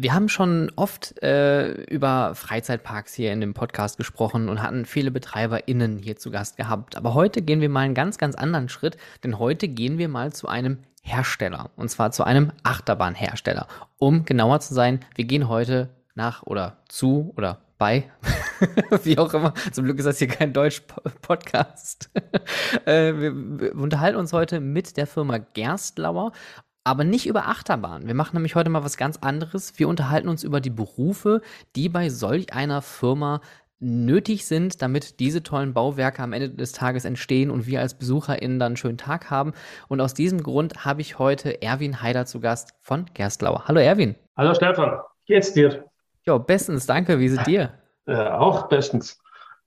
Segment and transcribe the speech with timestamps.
[0.00, 5.10] Wir haben schon oft äh, über Freizeitparks hier in dem Podcast gesprochen und hatten viele
[5.10, 6.96] BetreiberInnen hier zu Gast gehabt.
[6.96, 10.32] Aber heute gehen wir mal einen ganz, ganz anderen Schritt, denn heute gehen wir mal
[10.32, 11.70] zu einem Hersteller.
[11.74, 13.66] Und zwar zu einem Achterbahnhersteller.
[13.98, 18.08] Um genauer zu sein, wir gehen heute nach oder zu oder bei,
[19.02, 19.52] wie auch immer.
[19.72, 22.10] Zum Glück ist das hier kein Deutsch-Podcast.
[22.84, 26.30] äh, wir, wir unterhalten uns heute mit der Firma Gerstlauer
[26.88, 28.06] aber nicht über Achterbahn.
[28.06, 29.74] Wir machen nämlich heute mal was ganz anderes.
[29.76, 31.42] Wir unterhalten uns über die Berufe,
[31.76, 33.42] die bei solch einer Firma
[33.78, 38.58] nötig sind, damit diese tollen Bauwerke am Ende des Tages entstehen und wir als BesucherInnen
[38.58, 39.52] dann einen schönen Tag haben.
[39.88, 43.68] Und aus diesem Grund habe ich heute Erwin Heider zu Gast von Gerstlauer.
[43.68, 44.14] Hallo Erwin.
[44.38, 45.84] Hallo Stefan, wie geht's dir?
[46.24, 47.18] Ja, bestens, danke.
[47.18, 47.74] Wie ist es dir?
[48.06, 49.20] Ja, auch bestens.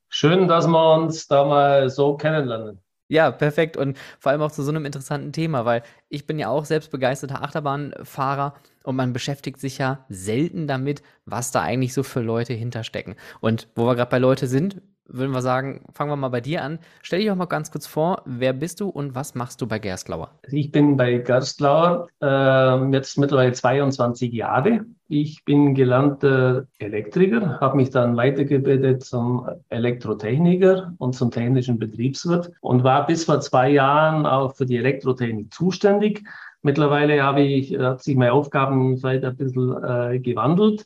[0.09, 2.79] Schön, dass wir uns da mal so kennenlernen.
[3.11, 3.75] Ja, perfekt.
[3.75, 6.91] Und vor allem auch zu so einem interessanten Thema, weil ich bin ja auch selbst
[6.91, 8.53] begeisterter Achterbahnfahrer
[8.83, 13.15] und man beschäftigt sich ja selten damit, was da eigentlich so für Leute hinterstecken.
[13.41, 14.81] Und wo wir gerade bei Leute sind,
[15.13, 16.79] würden wir sagen, fangen wir mal bei dir an.
[17.01, 19.79] Stell dich doch mal ganz kurz vor, wer bist du und was machst du bei
[19.79, 20.31] Gerstlauer?
[20.49, 24.85] Ich bin bei Gerstlauer äh, jetzt mittlerweile 22 Jahre.
[25.07, 32.83] Ich bin gelernter Elektriker, habe mich dann weitergebildet zum Elektrotechniker und zum technischen Betriebswirt und
[32.83, 36.23] war bis vor zwei Jahren auch für die Elektrotechnik zuständig.
[36.61, 40.85] Mittlerweile habe ich, hat sich meine Aufgabenfeld ein bisschen äh, gewandelt.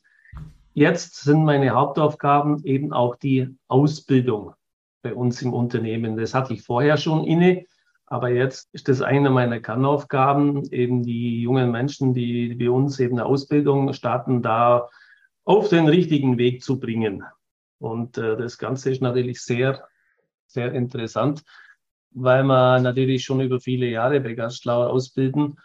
[0.77, 4.55] Jetzt sind meine Hauptaufgaben eben auch die Ausbildung
[5.01, 6.17] bei uns im Unternehmen.
[6.17, 7.63] Das hatte ich vorher schon inne,
[8.05, 13.17] aber jetzt ist das eine meiner Kernaufgaben, eben die jungen Menschen, die bei uns eben
[13.17, 14.89] eine Ausbildung starten, da
[15.45, 17.23] auf den richtigen Weg zu bringen.
[17.79, 19.87] Und äh, das Ganze ist natürlich sehr,
[20.45, 21.45] sehr interessant,
[22.11, 25.57] weil wir natürlich schon über viele Jahre bei Gastlauer ausbilden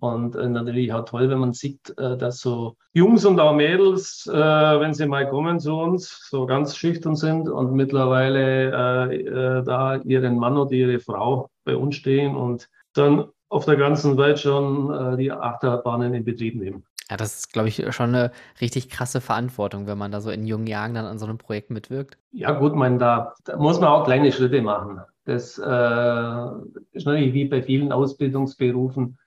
[0.00, 4.28] und äh, natürlich auch toll, wenn man sieht, äh, dass so Jungs und auch Mädels,
[4.32, 9.64] äh, wenn sie mal kommen zu uns, so ganz schüchtern sind und mittlerweile äh, äh,
[9.64, 14.38] da ihren Mann oder ihre Frau bei uns stehen und dann auf der ganzen Welt
[14.38, 16.84] schon äh, die Achterbahnen in Betrieb nehmen.
[17.10, 18.30] Ja, das ist, glaube ich, schon eine
[18.60, 21.70] richtig krasse Verantwortung, wenn man da so in jungen Jahren dann an so einem Projekt
[21.70, 22.18] mitwirkt.
[22.32, 25.00] Ja, gut, man, da, da muss man auch kleine Schritte machen.
[25.24, 29.18] Das ist natürlich wie bei vielen Ausbildungsberufen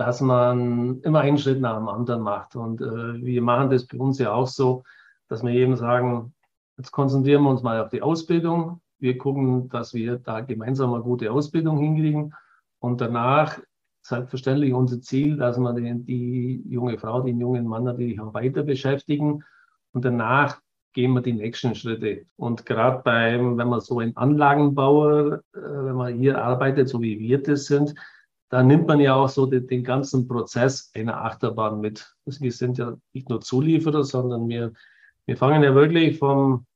[0.00, 2.56] dass man immer einen Schritt nach dem anderen macht.
[2.56, 4.82] Und äh, wir machen das bei uns ja auch so,
[5.28, 6.32] dass wir eben sagen,
[6.78, 8.80] jetzt konzentrieren wir uns mal auf die Ausbildung.
[8.98, 12.32] Wir gucken, dass wir da gemeinsam eine gute Ausbildung hinkriegen.
[12.78, 13.60] Und danach
[14.00, 18.62] selbstverständlich unser Ziel, dass wir die, die junge Frau, den jungen Mann natürlich auch weiter
[18.62, 19.44] beschäftigen.
[19.92, 20.62] Und danach
[20.94, 22.24] gehen wir die nächsten Schritte.
[22.36, 27.18] Und gerade beim, wenn man so ein Anlagenbauer, äh, wenn man hier arbeitet, so wie
[27.18, 27.94] wir das sind,
[28.50, 32.14] da nimmt man ja auch so den, den, ganzen Prozess einer Achterbahn mit.
[32.24, 34.72] Wir sind ja nicht nur Zulieferer, sondern wir,
[35.24, 36.66] wir fangen ja wirklich vom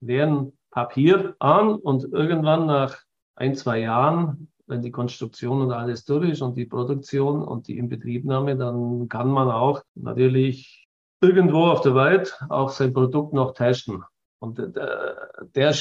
[0.00, 2.96] leeren Papier an und irgendwann nach
[3.36, 7.78] ein, zwei Jahren, wenn die Konstruktion und alles durch ist und die Produktion und die
[7.78, 10.88] Inbetriebnahme, dann kann man auch natürlich
[11.20, 14.02] irgendwo auf der Welt auch sein Produkt noch testen.
[14.40, 15.74] Und äh, der, der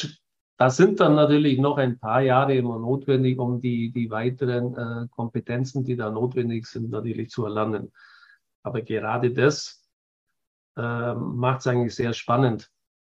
[0.57, 5.07] da sind dann natürlich noch ein paar Jahre immer notwendig, um die, die weiteren äh,
[5.09, 7.91] Kompetenzen, die da notwendig sind, natürlich zu erlernen.
[8.63, 9.87] Aber gerade das
[10.75, 12.71] äh, macht es eigentlich sehr spannend,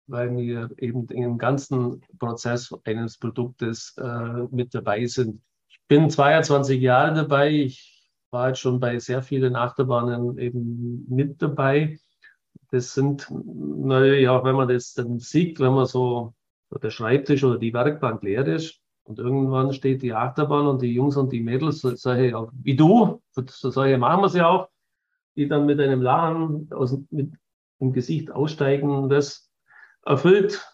[0.06, 5.42] weil wir eben im ganzen Prozess eines Produktes äh, mit dabei sind.
[5.68, 7.50] Ich bin 22 Jahre dabei.
[7.50, 11.98] Ich war jetzt schon bei sehr vielen Achterbahnen eben mit dabei.
[12.70, 16.34] Das sind natürlich auch, wenn man das dann sieht, wenn man so
[16.80, 18.80] der Schreibtisch oder die Werkbank leer ist.
[19.04, 23.98] Und irgendwann steht die Achterbahn und die Jungs und die Mädels, solche wie du, solche
[23.98, 24.68] machen wir sie auch,
[25.34, 27.32] die dann mit einem Lachen aus mit
[27.80, 29.08] dem Gesicht aussteigen.
[29.08, 29.50] Das
[30.04, 30.64] erfüllt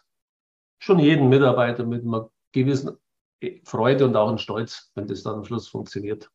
[0.79, 2.99] schon jeden Mitarbeiter mit einer gewissen
[3.65, 6.31] Freude und auch einen Stolz, wenn das dann am Schluss funktioniert.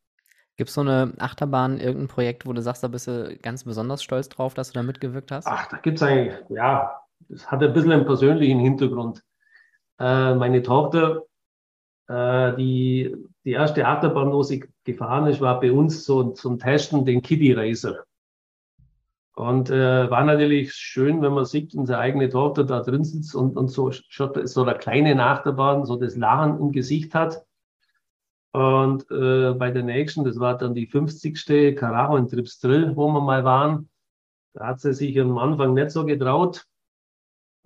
[0.56, 4.02] Gibt es so eine Achterbahn, irgendein Projekt, wo du sagst, da bist du ganz besonders
[4.02, 5.46] stolz drauf, dass du da mitgewirkt hast?
[5.46, 9.22] Ach, da gibt es eigentlich, ja, das hat ein bisschen einen persönlichen Hintergrund.
[9.98, 11.22] Äh, meine Tochter,
[12.08, 17.04] äh, die, die erste Achterbahn, wo sie gefahren ist, war bei uns so zum Testen
[17.04, 18.04] den Kiddie Racer.
[19.36, 23.56] Und äh, war natürlich schön, wenn man sieht, unsere eigene Tochter da drin sitzt und,
[23.56, 27.44] und so, so eine kleine Achterbahn, so das Lachen im Gesicht hat.
[28.52, 31.74] Und äh, bei der nächsten, das war dann die 50.
[31.76, 33.88] Karacho in Trips Drill, wo wir mal waren,
[34.52, 36.64] da hat sie sich am Anfang nicht so getraut,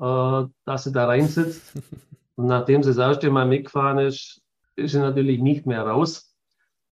[0.00, 1.74] äh, dass sie da reinsitzt.
[2.38, 4.40] Und nachdem sie das erste Mal mitgefahren ist,
[4.76, 6.32] ist sie natürlich nicht mehr raus.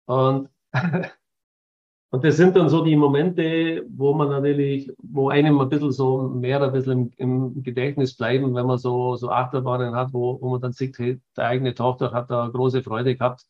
[0.07, 0.49] Und,
[2.11, 6.29] Und das sind dann so die Momente, wo man natürlich, wo einem ein bisschen so
[6.29, 10.51] mehr ein bisschen im, im Gedächtnis bleiben, wenn man so, so Achterbahnen hat, wo, wo
[10.51, 13.45] man dann sieht, hey, die eigene Tochter hat da große Freude gehabt.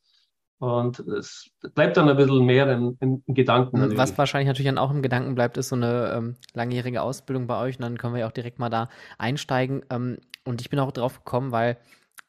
[0.58, 3.78] Und es bleibt dann ein bisschen mehr in, in Gedanken.
[3.78, 3.98] Natürlich.
[3.98, 7.60] Was wahrscheinlich natürlich dann auch im Gedanken bleibt, ist so eine ähm, langjährige Ausbildung bei
[7.60, 7.76] euch.
[7.76, 9.82] Und dann können wir ja auch direkt mal da einsteigen.
[9.90, 11.76] Ähm, und ich bin auch drauf gekommen, weil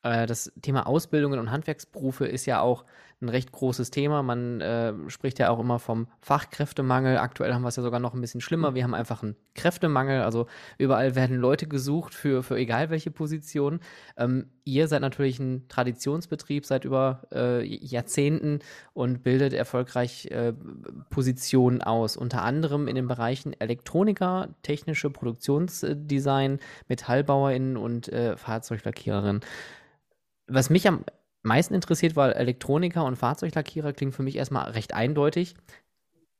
[0.04, 2.86] äh, das Thema Ausbildungen und Handwerksberufe ist ja auch
[3.22, 4.24] ein recht großes Thema.
[4.24, 7.18] Man äh, spricht ja auch immer vom Fachkräftemangel.
[7.18, 8.76] Aktuell haben wir es ja sogar noch ein bisschen schlimmer.
[8.76, 10.22] Wir haben einfach einen Kräftemangel.
[10.22, 10.48] Also
[10.78, 13.80] überall werden Leute gesucht für, für egal welche Position.
[14.18, 18.60] Ähm, ihr seid natürlich ein Traditionsbetrieb seit über äh, Jahrzehnten
[18.94, 20.54] und bildet erfolgreich äh,
[21.10, 22.18] Positionen aus.
[22.18, 26.60] Unter anderem in den Bereichen Elektroniker, technische Produktionsdesign,
[26.90, 29.42] MetallbauerInnen und äh, Fahrzeuglackiererinnen.
[30.48, 31.04] Was mich am
[31.46, 35.56] meisten interessiert, weil Elektroniker und Fahrzeuglackierer klingen für mich erstmal recht eindeutig.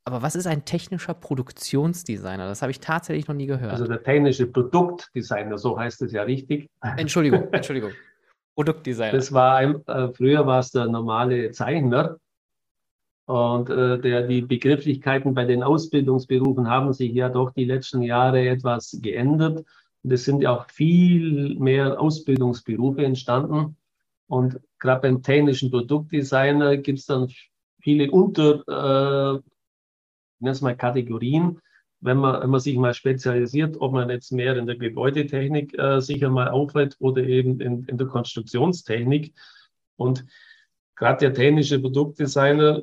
[0.08, 2.48] Aber was ist ein technischer Produktionsdesigner?
[2.48, 3.72] Das habe ich tatsächlich noch nie gehört.
[3.72, 6.70] Also der technische Produktdesigner, so heißt es ja richtig.
[6.98, 7.92] Entschuldigung, Entschuldigung.
[8.56, 9.12] Produktdesigner.
[9.12, 12.18] Das war ein, äh, früher war es der normale Zeichner.
[13.26, 18.48] Und äh, der, die Begrifflichkeiten bei den Ausbildungsberufen haben sich ja doch die letzten Jahre
[18.48, 19.66] etwas geändert.
[20.04, 23.76] Und es sind ja auch viel mehr Ausbildungsberufe entstanden.
[24.28, 27.32] Und gerade beim technischen Produktdesigner gibt es dann
[27.82, 31.60] viele Unter, äh, mal Kategorien.
[32.02, 36.02] Wenn man, wenn man sich mal spezialisiert, ob man jetzt mehr in der Gebäudetechnik äh,
[36.02, 39.34] sich einmal aufhält oder eben in, in der Konstruktionstechnik.
[39.96, 40.26] Und
[40.96, 42.82] gerade der technische Produktdesigner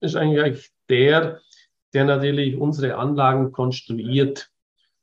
[0.00, 1.40] ist eigentlich der,
[1.92, 4.50] der natürlich unsere Anlagen konstruiert.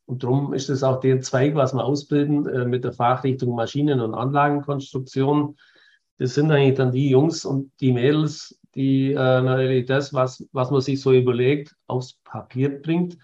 [0.06, 4.02] Und darum ist es auch der Zweig, was wir ausbilden äh, mit der Fachrichtung Maschinen-
[4.02, 5.57] und Anlagenkonstruktion.
[6.18, 10.69] Das sind eigentlich dann die Jungs und die Mädels, die äh, natürlich das, was, was
[10.69, 13.18] man sich so überlegt, aufs Papier bringt.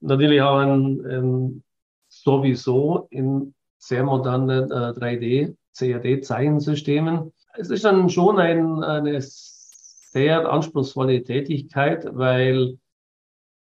[0.00, 1.64] Natürlich auch ein, ein
[2.08, 7.32] sowieso in sehr modernen äh, 3D, CAD-Zeichensystemen.
[7.54, 12.78] Es ist dann schon ein, eine sehr anspruchsvolle Tätigkeit, weil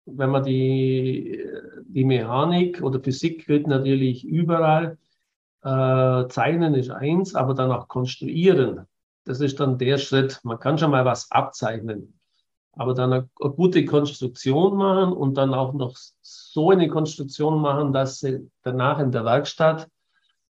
[0.05, 1.41] wenn man die,
[1.95, 4.97] die Mechanik oder Physik gilt natürlich überall.
[5.63, 8.85] Äh, zeichnen ist eins, aber dann auch konstruieren,
[9.23, 10.39] das ist dann der Schritt.
[10.43, 12.19] Man kann schon mal was abzeichnen,
[12.73, 17.93] aber dann eine, eine gute Konstruktion machen und dann auch noch so eine Konstruktion machen,
[17.93, 19.89] dass sie danach in der Werkstatt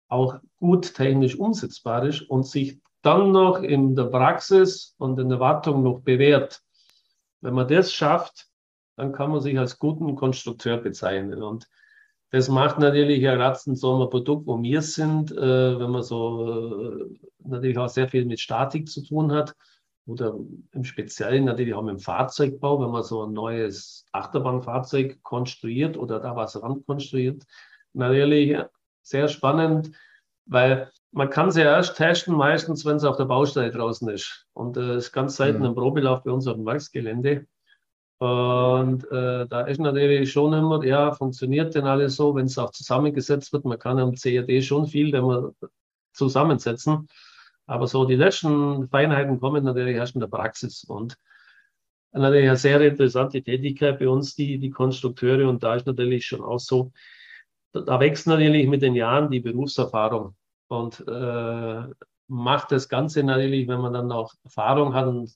[0.08, 5.40] auch gut technisch umsetzbar ist und sich dann noch in der Praxis und in der
[5.40, 6.64] Wartung noch bewährt.
[7.42, 8.48] Wenn man das schafft,
[8.96, 11.44] dann kann man sich als guten Konstrukteur bezeichnen.
[11.44, 11.70] Und
[12.32, 16.92] das macht natürlich ja Ratzen so ein Produkt, wo wir sind, äh, wenn man so
[16.92, 19.56] äh, natürlich auch sehr viel mit Statik zu tun hat
[20.06, 20.36] oder
[20.72, 26.20] im Speziellen natürlich auch mit dem Fahrzeugbau, wenn man so ein neues Achterbahnfahrzeug konstruiert oder
[26.20, 27.44] da was rankonstruiert.
[27.94, 28.58] Natürlich
[29.02, 29.92] sehr spannend,
[30.46, 34.46] weil man kann sie ja erst testen, meistens, wenn es auf der Baustelle draußen ist.
[34.54, 35.68] Und es äh, ist ganz selten mhm.
[35.68, 37.48] ein Probelauf bei uns auf dem Werksgelände.
[38.18, 42.72] Und äh, da ist natürlich schon immer, ja, funktioniert denn alles so, wenn es auch
[42.72, 43.66] zusammengesetzt wird.
[43.66, 45.52] Man kann am CAD schon viel wenn man
[46.14, 47.08] zusammensetzen.
[47.68, 50.84] Aber so die letzten Feinheiten kommen natürlich erst in der Praxis.
[50.86, 51.18] Und
[52.14, 55.50] natürlich eine sehr interessante Tätigkeit bei uns, die, die Konstrukteure.
[55.50, 56.92] Und da ist natürlich schon auch so,
[57.74, 60.36] da, wächst natürlich mit den Jahren die Berufserfahrung.
[60.68, 61.84] Und äh,
[62.28, 65.36] macht das Ganze natürlich, wenn man dann auch Erfahrung hat und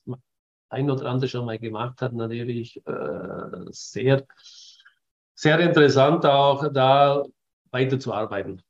[0.70, 4.24] ein oder andere schon mal gemacht hat, natürlich äh, sehr,
[5.34, 7.24] sehr interessant, auch da
[7.70, 8.62] weiterzuarbeiten.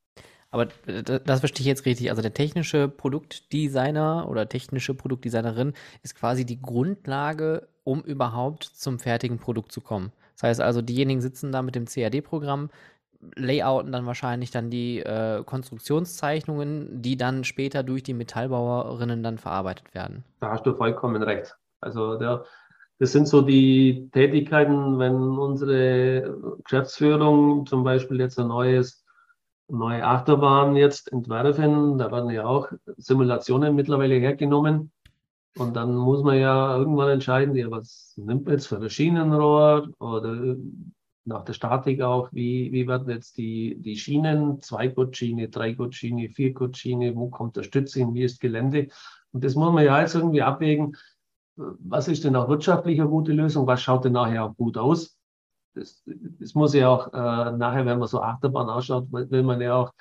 [0.51, 2.11] Aber das verstehe ich jetzt richtig.
[2.11, 9.39] Also der technische Produktdesigner oder technische Produktdesignerin ist quasi die Grundlage, um überhaupt zum fertigen
[9.39, 10.13] Produkt zu kommen.
[10.35, 12.71] Das heißt also, diejenigen sitzen da mit dem CAD-Programm,
[13.37, 19.95] layouten dann wahrscheinlich dann die äh, Konstruktionszeichnungen, die dann später durch die Metallbauerinnen dann verarbeitet
[19.95, 20.25] werden.
[20.41, 21.57] Da hast du vollkommen recht.
[21.81, 22.45] Also der,
[22.99, 29.05] das sind so die Tätigkeiten, wenn unsere Geschäftsführung zum Beispiel jetzt ein neues,
[29.69, 34.93] neue Achterbahn jetzt entwerfen, da werden ja auch Simulationen mittlerweile hergenommen.
[35.57, 39.89] Und dann muss man ja irgendwann entscheiden, ja, was nimmt man jetzt für ein Schienenrohr
[39.99, 40.57] oder
[41.25, 47.29] nach der Statik auch, wie, wie werden jetzt die, die Schienen, Zwei-Gurt-Schiene, Drei-Gurt-Schiene, Vier-Gurt-Schiene, wo
[47.29, 48.89] kommt der Stütze hin, wie ist Gelände?
[49.33, 50.97] Und das muss man ja jetzt irgendwie abwägen,
[51.79, 55.19] was ist denn auch wirtschaftlich eine gute Lösung, was schaut denn nachher auch gut aus.
[55.75, 59.75] Das, das muss ja auch äh, nachher, wenn man so Achterbahn ausschaut, will man ja
[59.77, 59.93] auch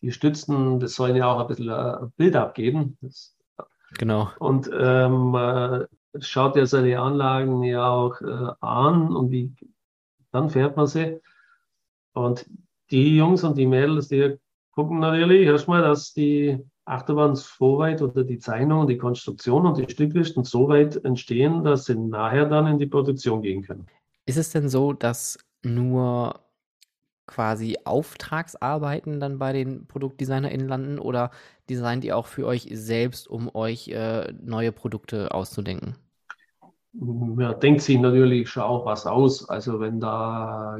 [0.00, 2.96] die Stützen, das sollen ja auch ein bisschen äh, Bild abgeben.
[3.00, 3.36] Das,
[3.98, 4.30] genau.
[4.38, 5.86] Und ähm, äh,
[6.20, 9.54] schaut ja seine Anlagen ja auch äh, an und wie,
[10.30, 11.20] dann fährt man sie.
[12.12, 12.46] Und
[12.90, 14.38] die Jungs und die Mädels, die
[14.72, 19.78] gucken natürlich erstmal, dass die Achterbahn so weit oder die Zeichnung und die Konstruktion und
[19.78, 23.86] die Stücklisten so weit entstehen, dass sie nachher dann in die Produktion gehen können.
[24.26, 26.40] Ist es denn so, dass nur
[27.26, 31.30] quasi Auftragsarbeiten dann bei den ProduktdesignerInnen landen oder
[31.70, 35.96] designt ihr auch für euch selbst, um euch äh, neue Produkte auszudenken?
[36.92, 39.48] Man denkt sich natürlich schon auch was aus.
[39.48, 40.78] Also wenn da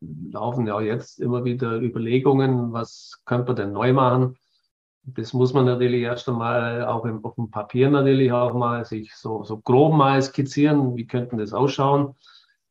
[0.00, 4.36] laufen ja jetzt immer wieder Überlegungen, was könnte man denn neu machen?
[5.14, 9.14] Das muss man natürlich erst einmal auch im, auf dem Papier natürlich auch mal sich
[9.14, 12.14] so, so grob mal skizzieren, wie könnte das ausschauen,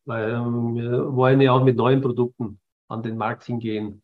[0.06, 4.02] weil ähm, wir wollen ja auch mit neuen Produkten an den Markt hingehen.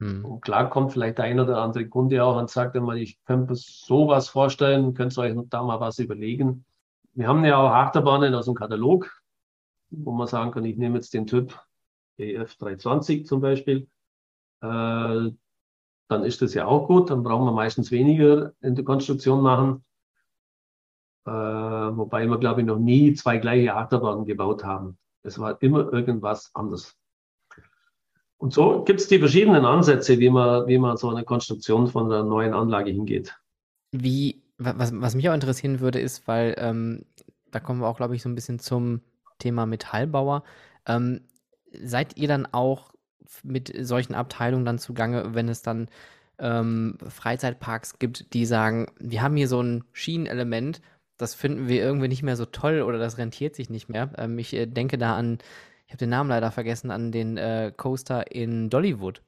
[0.00, 0.24] Hm.
[0.24, 3.52] Und klar kommt vielleicht der ein oder andere Kunde auch und sagt immer, ich könnte
[3.52, 6.64] mir sowas vorstellen, könnt ihr euch da mal was überlegen.
[7.12, 9.10] Wir haben ja auch Achterbahnen aus dem Katalog,
[9.90, 11.58] wo man sagen kann, ich nehme jetzt den Typ
[12.18, 13.88] EF 320 zum Beispiel.
[14.62, 15.30] Äh,
[16.08, 17.10] dann ist das ja auch gut.
[17.10, 19.84] Dann brauchen wir meistens weniger in der Konstruktion machen.
[21.26, 24.98] Äh, wobei wir, glaube ich, noch nie zwei gleiche Achterbahnen gebaut haben.
[25.22, 26.96] Es war immer irgendwas anderes.
[28.36, 32.12] Und so gibt es die verschiedenen Ansätze, wie man, wie man so eine Konstruktion von
[32.12, 33.34] einer neuen Anlage hingeht.
[33.92, 37.06] Wie, was, was mich auch interessieren würde, ist, weil ähm,
[37.50, 39.00] da kommen wir auch, glaube ich, so ein bisschen zum
[39.38, 40.42] Thema Metallbauer.
[40.86, 41.22] Ähm,
[41.72, 42.92] seid ihr dann auch
[43.42, 45.88] mit solchen Abteilungen dann zugange, wenn es dann
[46.38, 50.80] ähm, Freizeitparks gibt, die sagen, wir haben hier so ein Schienenelement,
[51.16, 54.10] das finden wir irgendwie nicht mehr so toll oder das rentiert sich nicht mehr.
[54.18, 55.38] Ähm, ich äh, denke da an,
[55.86, 59.22] ich habe den Namen leider vergessen, an den äh, Coaster in Dollywood,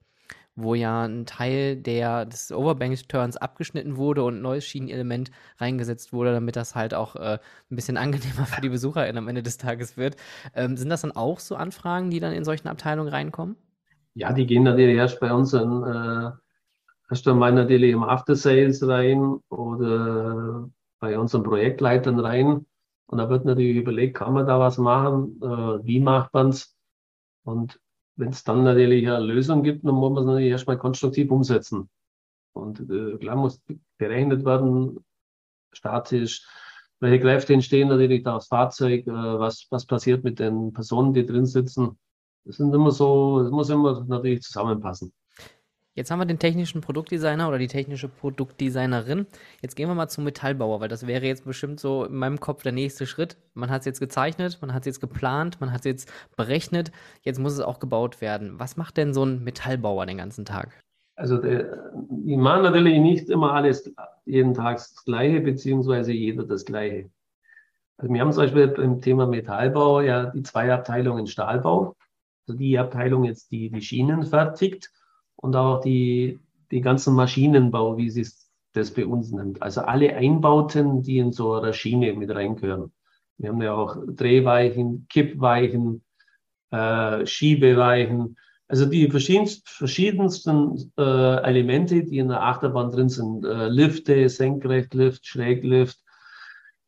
[0.56, 6.32] wo ja ein Teil der, des Overbank-Turns abgeschnitten wurde und ein neues Schienenelement reingesetzt wurde,
[6.32, 7.38] damit das halt auch äh,
[7.70, 10.16] ein bisschen angenehmer für die BesucherInnen am Ende des Tages wird.
[10.54, 13.56] Ähm, sind das dann auch so Anfragen, die dann in solchen Abteilungen reinkommen?
[14.16, 16.30] Ja, die gehen natürlich erst bei uns in, äh,
[17.10, 20.70] erst einmal natürlich im After Sales rein oder
[21.00, 22.64] bei unseren Projektleitern rein.
[23.08, 25.38] Und da wird natürlich überlegt, kann man da was machen?
[25.42, 26.74] Äh, wie macht man es?
[27.44, 27.78] Und
[28.16, 31.90] wenn es dann natürlich eine Lösung gibt, dann muss man es natürlich erstmal konstruktiv umsetzen.
[32.54, 33.60] Und äh, klar muss
[33.98, 35.04] berechnet werden,
[35.72, 36.48] statisch,
[37.00, 41.26] welche Kräfte entstehen natürlich da aufs Fahrzeug, äh, was, was passiert mit den Personen, die
[41.26, 41.98] drin sitzen.
[42.46, 45.12] Das sind immer so, das muss immer natürlich zusammenpassen.
[45.94, 49.26] Jetzt haben wir den technischen Produktdesigner oder die technische Produktdesignerin.
[49.62, 52.62] Jetzt gehen wir mal zum Metallbauer, weil das wäre jetzt bestimmt so in meinem Kopf
[52.62, 53.38] der nächste Schritt.
[53.54, 56.92] Man hat es jetzt gezeichnet, man hat es jetzt geplant, man hat es jetzt berechnet.
[57.22, 58.60] Jetzt muss es auch gebaut werden.
[58.60, 60.78] Was macht denn so ein Metallbauer den ganzen Tag?
[61.16, 63.90] Also der, die machen natürlich nicht immer alles
[64.26, 67.08] jeden Tag das Gleiche, beziehungsweise jeder das Gleiche.
[67.96, 71.96] Also wir haben zum Beispiel beim Thema Metallbau ja die zwei Abteilungen Stahlbau
[72.54, 74.90] die Abteilung jetzt, die die Schienen fertigt
[75.36, 76.38] und auch die,
[76.70, 78.26] die ganzen Maschinenbau, wie sie
[78.72, 79.62] das bei uns nennt.
[79.62, 82.92] Also alle Einbauten, die in so einer Schiene mit reingehören.
[83.38, 86.02] Wir haben ja auch Drehweichen, Kippweichen,
[86.70, 88.36] äh, Schiebeweichen.
[88.68, 93.44] Also die verschiedensten, verschiedensten äh, Elemente, die in der Achterbahn drin sind.
[93.44, 95.98] Äh, Lifte, Senkrechtlift, Schräglift,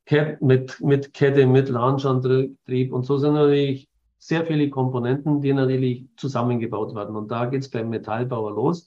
[0.06, 2.92] Kett, mit, mit Kette, mit Launchantrieb.
[2.92, 3.88] Und so sind natürlich
[4.28, 7.16] sehr viele Komponenten, die natürlich zusammengebaut werden.
[7.16, 8.87] Und da geht es beim Metallbauer los,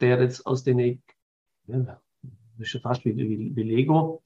[0.00, 1.00] der jetzt aus den,
[1.68, 2.00] ja,
[2.58, 4.24] ist fast wie, wie, wie Lego,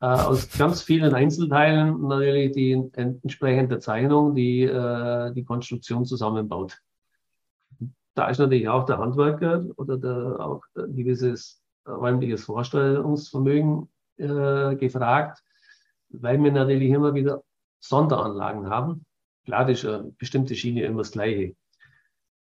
[0.00, 6.78] äh, aus ganz vielen Einzelteilen natürlich die entsprechende Zeichnung, die äh, die Konstruktion zusammenbaut.
[8.14, 13.88] Da ist natürlich auch der Handwerker oder der, auch ein gewisses räumliches Vorstellungsvermögen
[14.18, 15.42] äh, gefragt,
[16.10, 17.42] weil wir natürlich immer wieder
[17.80, 19.04] Sonderanlagen haben
[19.44, 21.54] Klar ist eine bestimmte Schiene immer das Gleiche.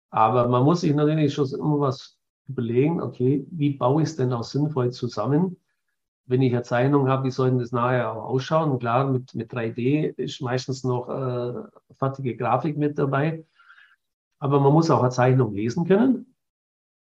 [0.10, 4.32] Aber man muss sich natürlich schon immer was überlegen, okay, wie baue ich es denn
[4.32, 5.58] auch sinnvoll zusammen?
[6.26, 8.80] Wenn ich eine Zeichnung habe, wie soll denn das nachher auch ausschauen?
[8.80, 11.54] Klar, mit, mit 3D ist meistens noch äh,
[11.96, 13.46] fertige Grafik mit dabei.
[14.40, 16.36] Aber man muss auch eine Zeichnung lesen können.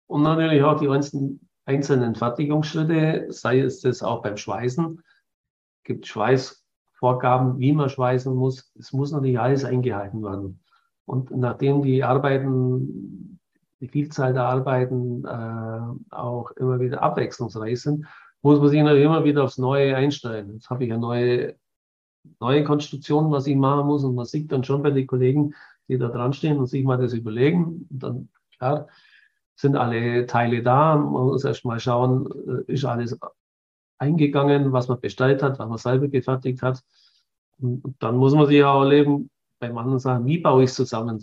[0.07, 5.01] Und natürlich auch die einzelnen, einzelnen Fertigungsschritte, sei es das auch beim Schweißen.
[5.83, 6.64] Gibt Schweiß,
[7.05, 8.71] Vorgaben, wie man schweißen muss.
[8.79, 10.59] Es muss natürlich alles eingehalten werden.
[11.05, 13.39] Und nachdem die Arbeiten,
[13.79, 18.07] die Vielzahl der Arbeiten äh, auch immer wieder abwechslungsreich sind,
[18.41, 20.53] muss man sich natürlich immer wieder aufs Neue einstellen.
[20.53, 21.55] Jetzt habe ich eine neue,
[22.39, 24.03] neue Konstruktion, was ich machen muss.
[24.03, 25.53] Und man sieht dann schon bei den Kollegen,
[25.87, 27.87] die da dran stehen und sich mal das überlegen.
[27.91, 28.87] Und dann, klar,
[29.55, 30.95] sind alle Teile da.
[30.95, 33.15] Man muss erst mal schauen, äh, ist alles
[33.97, 36.83] eingegangen, was man bestellt hat, was man selber gefertigt hat.
[37.59, 40.75] Und dann muss man sich ja auch erleben, bei manchen Sachen, wie baue ich es
[40.75, 41.19] zusammen?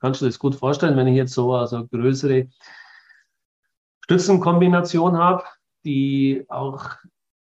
[0.00, 2.48] Kannst du das gut vorstellen, wenn ich jetzt so also größere
[4.04, 5.44] Stützenkombination habe,
[5.84, 6.96] die auch,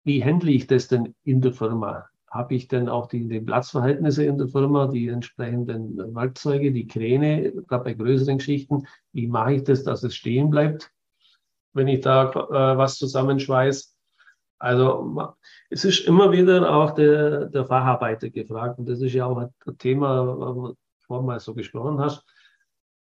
[0.05, 2.07] wie handle ich das denn in der Firma?
[2.31, 7.53] Habe ich denn auch die, die Platzverhältnisse in der Firma, die entsprechenden Werkzeuge, die Kräne,
[7.53, 8.87] gerade bei größeren Geschichten?
[9.13, 10.91] Wie mache ich das, dass es stehen bleibt,
[11.73, 13.96] wenn ich da äh, was zusammenschweiß?
[14.59, 15.35] Also
[15.69, 19.79] es ist immer wieder auch der, der Facharbeiter gefragt und das ist ja auch ein
[19.79, 20.75] Thema,
[21.09, 22.25] wo mal so gesprochen hast.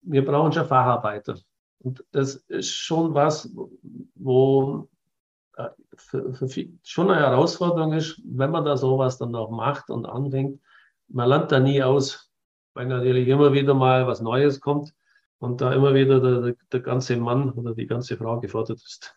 [0.02, 1.38] Wir brauchen schon Facharbeiter.
[1.80, 3.54] Und das ist schon was,
[4.16, 4.88] wo
[5.58, 9.90] äh, für, für viel, schon eine Herausforderung ist, wenn man da sowas dann auch macht
[9.90, 10.60] und anfängt.
[11.10, 12.32] Man lernt da nie aus,
[12.74, 14.94] weil natürlich immer wieder mal was Neues kommt
[15.40, 19.16] und da immer wieder der, der ganze Mann oder die ganze Frau gefordert ist.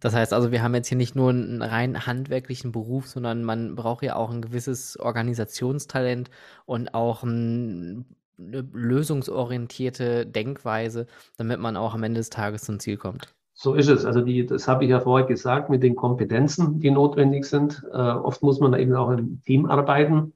[0.00, 3.74] Das heißt also, wir haben jetzt hier nicht nur einen rein handwerklichen Beruf, sondern man
[3.74, 6.30] braucht ja auch ein gewisses Organisationstalent
[6.66, 8.04] und auch ein,
[8.38, 11.06] eine lösungsorientierte Denkweise,
[11.36, 13.34] damit man auch am Ende des Tages zum Ziel kommt.
[13.54, 14.04] So ist es.
[14.04, 17.84] Also die, das habe ich ja vorher gesagt mit den Kompetenzen, die notwendig sind.
[17.92, 20.32] Äh, oft muss man eben auch im Team arbeiten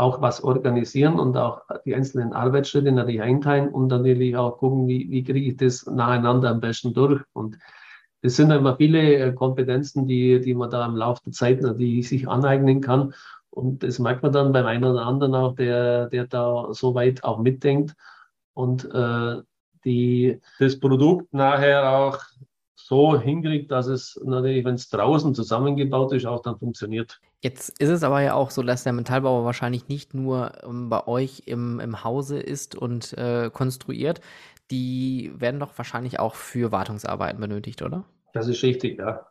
[0.00, 4.88] auch was organisieren und auch die einzelnen Arbeitsschritte natürlich einteilen und dann natürlich auch gucken,
[4.88, 7.22] wie, wie kriege ich das nacheinander am besten durch.
[7.34, 7.58] Und
[8.22, 12.08] es sind immer viele äh, Kompetenzen, die, die man da im Laufe der Zeit natürlich
[12.08, 13.14] sich aneignen kann.
[13.50, 17.24] Und das merkt man dann beim einen oder anderen auch, der, der da so weit
[17.24, 17.94] auch mitdenkt
[18.54, 19.42] und äh,
[19.84, 22.18] die, das Produkt nachher auch
[22.76, 27.20] so hinkriegt, dass es natürlich, wenn es draußen zusammengebaut ist, auch dann funktioniert.
[27.40, 31.06] Jetzt ist es aber ja auch so, dass der Metallbauer wahrscheinlich nicht nur ähm, bei
[31.06, 34.20] euch im, im Hause ist und äh, konstruiert.
[34.70, 38.04] Die werden doch wahrscheinlich auch für Wartungsarbeiten benötigt, oder?
[38.32, 39.26] Das ist richtig, ja.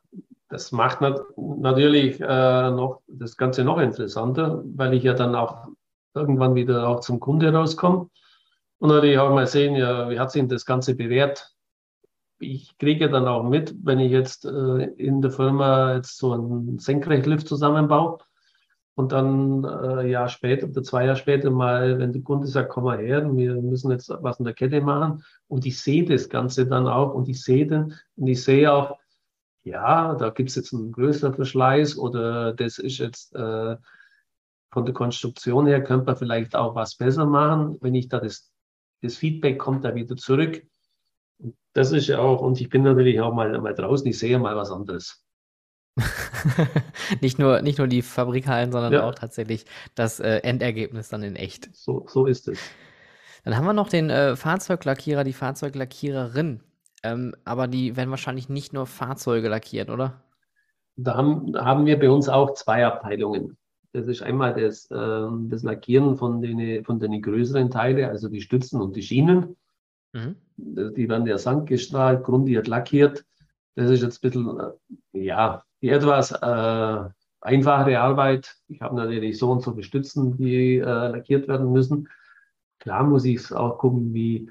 [0.49, 5.67] Das macht nat natürlich äh, noch das Ganze noch interessanter, weil ich ja dann auch
[6.13, 8.09] irgendwann wieder auch zum Kunde rauskomme
[8.79, 11.53] und natürlich auch mal sehen, ja, wie hat sich das Ganze bewährt
[12.39, 16.79] ich kriege dann auch mit, wenn ich jetzt äh, in der Firma jetzt so einen
[16.79, 18.19] Senkrechtlift zusammenbaue
[18.99, 22.83] und dann äh, Jahr später oder zwei Jahre später mal, wenn der Kunde sagt, komm
[22.83, 26.67] mal her, wir müssen jetzt was in der Kette machen und ich sehe das Ganze
[26.67, 28.99] dann auch und ich sehe den und ich sehe auch,
[29.63, 33.77] ja, da gibt es jetzt einen größeren Verschleiß oder das ist jetzt äh,
[34.69, 37.77] von der Konstruktion her, könnte man vielleicht auch was besser machen.
[37.79, 38.51] Wenn ich da das,
[39.01, 40.61] das Feedback kommt da wieder zurück,
[41.71, 44.57] das ist ja auch, und ich bin natürlich auch mal, mal draußen, ich sehe mal
[44.57, 45.23] was anderes.
[47.21, 49.03] nicht, nur, nicht nur die Fabrikhallen, sondern ja.
[49.07, 51.69] auch tatsächlich das äh, Endergebnis dann in echt.
[51.75, 52.59] So, so ist es.
[53.43, 56.61] Dann haben wir noch den äh, Fahrzeuglackierer, die Fahrzeuglackiererin.
[57.03, 60.21] Ähm, aber die werden wahrscheinlich nicht nur Fahrzeuge lackieren, oder?
[60.97, 63.57] Da haben, haben wir bei uns auch zwei Abteilungen.
[63.93, 68.41] Das ist einmal das, äh, das Lackieren von den, von den größeren Teilen, also die
[68.41, 69.55] Stützen und die Schienen.
[70.13, 70.35] Mhm.
[70.57, 73.25] Die werden ja sandgestrahlt, grundiert, lackiert.
[73.75, 77.09] Das ist jetzt ein bisschen, äh, ja, die etwas äh,
[77.41, 78.55] einfachere Arbeit.
[78.67, 82.09] Ich habe natürlich so und so Bestützen, die äh, lackiert werden müssen.
[82.79, 84.49] Klar muss ich auch gucken, wie,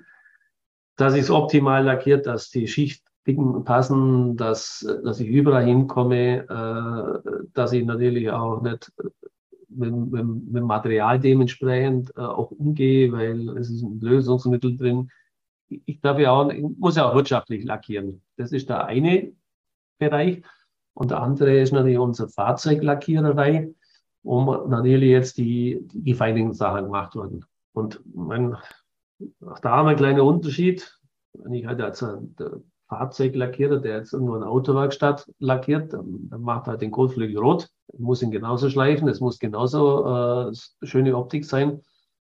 [0.96, 7.40] dass ich es optimal lackiert, dass die Schichtdicken passen, dass, dass ich überall hinkomme, äh,
[7.54, 8.92] dass ich natürlich auch nicht
[9.68, 15.10] mit, mit, mit Material dementsprechend äh, auch umgehe, weil es ist ein Lösungsmittel drin,
[15.68, 18.22] ich darf ja auch, ich muss ja auch wirtschaftlich lackieren.
[18.36, 19.32] Das ist der eine
[19.98, 20.42] Bereich.
[20.98, 23.72] Und der andere ist natürlich unsere Fahrzeuglackiererei,
[24.24, 27.44] wo natürlich jetzt die, die feinen Sachen gemacht wurden.
[27.72, 28.56] Und mein,
[29.46, 30.98] auch da haben wir einen kleinen Unterschied.
[31.34, 32.04] Wenn ich halt als
[32.88, 37.68] Fahrzeuglackierer, der jetzt nur eine Autowerkstatt lackiert, dann, dann macht er halt den Kotflügel rot,
[37.96, 40.52] muss ihn genauso schleifen, es muss genauso äh,
[40.84, 41.80] schöne Optik sein.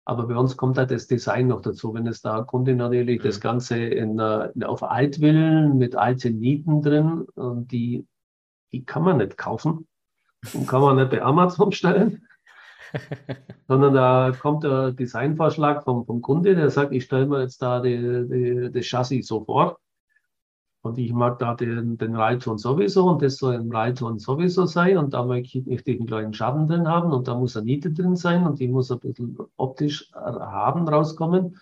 [0.05, 1.93] Aber bei uns kommt halt das Design noch dazu.
[1.93, 3.23] Wenn es da Kunde natürlich mhm.
[3.23, 8.07] das Ganze in, in, auf Altwillen mit alten Nieten drin, und die,
[8.71, 9.87] die kann man nicht kaufen
[10.53, 12.27] und kann man nicht bei Amazon stellen.
[13.67, 17.79] sondern da kommt der Designvorschlag vom, vom Kunde, der sagt, ich stelle mir jetzt da
[17.79, 19.79] die, die, das Chassis so vor.
[20.83, 24.97] Und ich mag da den, den Reitton sowieso und das soll im Reitton sowieso sein.
[24.97, 28.15] Und da möchte ich, einen kleinen Schatten drin haben und da muss eine Niete drin
[28.15, 31.59] sein und die muss ein bisschen optisch haben rauskommen.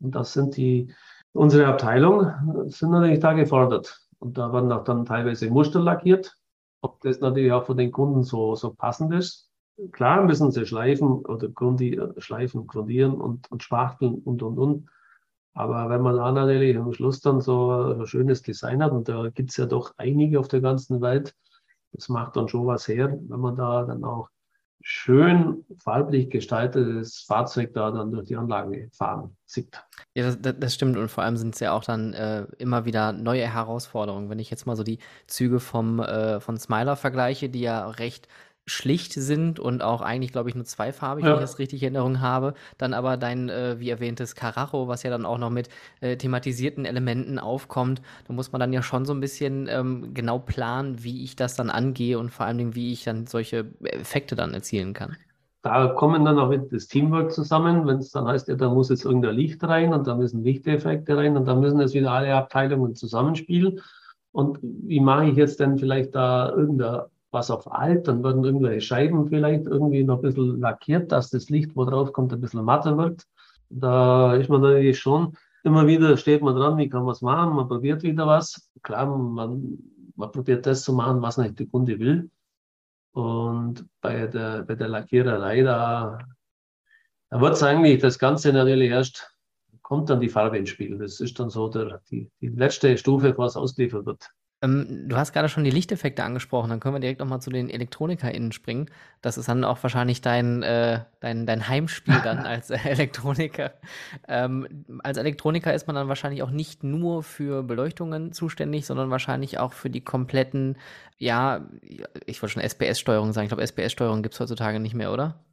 [0.00, 0.94] Und das sind die,
[1.32, 2.30] unsere Abteilung
[2.68, 4.00] sind natürlich da gefordert.
[4.20, 6.36] Und da werden auch dann teilweise Muster lackiert.
[6.82, 9.50] Ob das natürlich auch von den Kunden so, so passend ist.
[9.92, 14.90] Klar müssen sie schleifen oder grundi, schleifen, grundieren und, und spachteln und, und, und.
[15.54, 19.28] Aber wenn man da natürlich am Schluss dann so ein schönes Design hat, und da
[19.30, 21.34] gibt es ja doch einige auf der ganzen Welt,
[21.92, 24.28] das macht dann schon was her, wenn man da dann auch
[24.82, 29.82] schön farblich gestaltetes Fahrzeug da dann durch die Anlage fahren sieht.
[30.14, 33.12] Ja, das, das stimmt und vor allem sind es ja auch dann äh, immer wieder
[33.12, 34.30] neue Herausforderungen.
[34.30, 38.28] Wenn ich jetzt mal so die Züge vom, äh, von Smiler vergleiche, die ja recht
[38.66, 42.20] schlicht sind und auch eigentlich, glaube ich, nur zweifarbig, wenn ich das richtig in Erinnerung
[42.20, 42.54] habe.
[42.78, 45.68] Dann aber dein, äh, wie erwähntes, Carajo, was ja dann auch noch mit
[46.00, 48.02] äh, thematisierten Elementen aufkommt.
[48.28, 51.56] Da muss man dann ja schon so ein bisschen ähm, genau planen, wie ich das
[51.56, 55.16] dann angehe und vor allen Dingen, wie ich dann solche Effekte dann erzielen kann.
[55.62, 59.04] Da kommen dann auch das Teamwork zusammen, wenn es dann heißt, ja, da muss jetzt
[59.04, 62.94] irgendein Licht rein und da müssen Lichteffekte rein und da müssen jetzt wieder alle Abteilungen
[62.96, 63.80] zusammenspielen.
[64.32, 68.82] Und wie mache ich jetzt denn vielleicht da irgendein was auf alt, dann werden irgendwelche
[68.82, 72.64] Scheiben vielleicht irgendwie noch ein bisschen lackiert, dass das Licht, wo drauf kommt, ein bisschen
[72.64, 73.26] matter wird.
[73.70, 77.56] Da ist man natürlich schon, immer wieder steht man dran, wie kann man es machen,
[77.56, 78.70] man probiert wieder was.
[78.82, 79.78] Klar, man,
[80.14, 82.30] man probiert das zu machen, was nicht der Kunde will.
[83.12, 86.18] Und bei der, bei der Lackiererei, da,
[87.30, 89.34] da wird es eigentlich das Ganze natürlich erst,
[89.80, 90.98] kommt dann die Farbe ins Spiel.
[90.98, 94.30] Das ist dann so der, die, die letzte Stufe, was ausgeliefert wird.
[94.62, 97.68] Ähm, du hast gerade schon die Lichteffekte angesprochen, dann können wir direkt nochmal zu den
[97.68, 98.86] ElektronikerInnen springen.
[99.20, 103.72] Das ist dann auch wahrscheinlich dein, äh, dein, dein Heimspiel dann als Elektroniker.
[104.28, 109.58] Ähm, als Elektroniker ist man dann wahrscheinlich auch nicht nur für Beleuchtungen zuständig, sondern wahrscheinlich
[109.58, 110.78] auch für die kompletten,
[111.18, 111.66] ja,
[112.26, 113.46] ich wollte schon SPS-Steuerung sagen.
[113.46, 115.44] Ich glaube, SPS-Steuerung gibt es heutzutage nicht mehr, oder?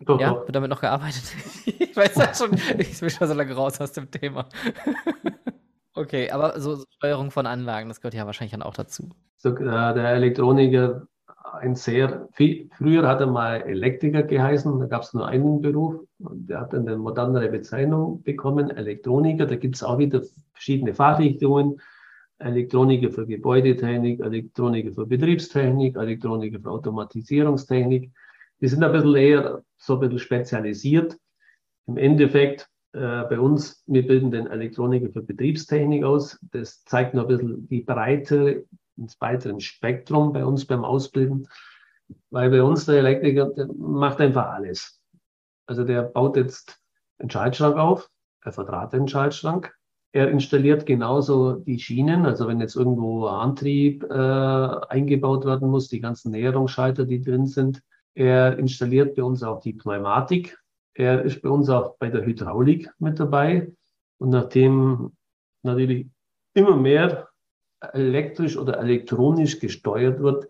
[0.00, 0.46] Doch, ja, doch.
[0.46, 1.22] wird damit noch gearbeitet?
[1.66, 4.48] ich weiß das schon, ich bin schon so lange raus aus dem Thema.
[5.94, 9.10] Okay, aber so Steuerung von Anlagen, das gehört ja wahrscheinlich dann auch dazu.
[9.36, 11.06] So, äh, der Elektroniker,
[11.60, 16.00] ein sehr, viel, früher hat er mal Elektriker geheißen, da gab es nur einen Beruf
[16.18, 19.46] und der hat dann eine modernere Bezeichnung bekommen, Elektroniker.
[19.46, 21.80] Da gibt es auch wieder verschiedene Fachrichtungen.
[22.38, 28.10] Elektroniker für Gebäudetechnik, Elektroniker für Betriebstechnik, Elektroniker für Automatisierungstechnik.
[28.60, 31.16] Die sind ein bisschen eher so ein bisschen spezialisiert.
[31.86, 36.38] Im Endeffekt äh, bei uns, wir bilden den Elektroniker für Betriebstechnik aus.
[36.52, 41.48] Das zeigt noch ein bisschen die Breite ins weitere Spektrum bei uns beim Ausbilden,
[42.30, 45.00] weil bei uns der Elektriker der macht einfach alles.
[45.66, 46.78] Also der baut jetzt
[47.18, 48.10] einen Schaltschrank auf,
[48.42, 49.74] er verdrahtet den Schaltschrank,
[50.12, 56.00] er installiert genauso die Schienen, also wenn jetzt irgendwo Antrieb äh, eingebaut werden muss, die
[56.00, 57.82] ganzen Näherungsschalter, die drin sind.
[58.14, 60.61] Er installiert bei uns auch die Pneumatik,
[60.94, 63.72] er ist bei uns auch bei der Hydraulik mit dabei.
[64.18, 65.12] Und nachdem
[65.62, 66.08] natürlich
[66.54, 67.28] immer mehr
[67.92, 70.48] elektrisch oder elektronisch gesteuert wird,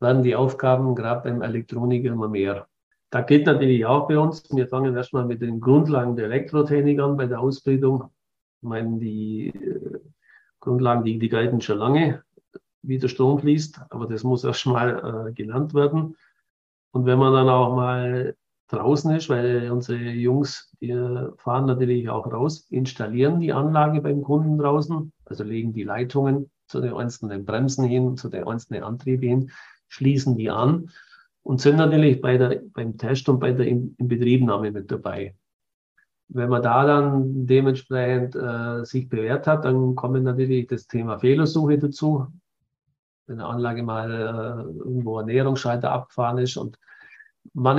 [0.00, 2.68] werden die Aufgaben gerade beim Elektroniker immer mehr.
[3.10, 7.16] Da geht natürlich auch bei uns, wir fangen erstmal mit den Grundlagen der Elektrotechnik an
[7.16, 8.10] bei der Ausbildung.
[8.60, 10.00] Ich meine, die äh,
[10.60, 12.22] Grundlagen, die, die gelten schon lange,
[12.82, 16.16] wie der Strom fließt, aber das muss erstmal äh, gelernt werden.
[16.90, 18.34] Und wenn man dann auch mal
[18.68, 20.92] draußen ist, weil unsere Jungs, die
[21.38, 26.80] fahren natürlich auch raus, installieren die Anlage beim Kunden draußen, also legen die Leitungen zu
[26.80, 29.50] den einzelnen Bremsen hin, zu den einzelnen Antrieben hin,
[29.88, 30.90] schließen die an
[31.42, 35.34] und sind natürlich bei der, beim Test und bei der Inbetriebnahme mit dabei.
[36.28, 41.78] Wenn man da dann dementsprechend äh, sich bewährt hat, dann kommen natürlich das Thema Fehlersuche
[41.78, 42.26] dazu.
[43.26, 46.78] Wenn eine Anlage mal äh, irgendwo ein Näherungsschalter abgefahren ist und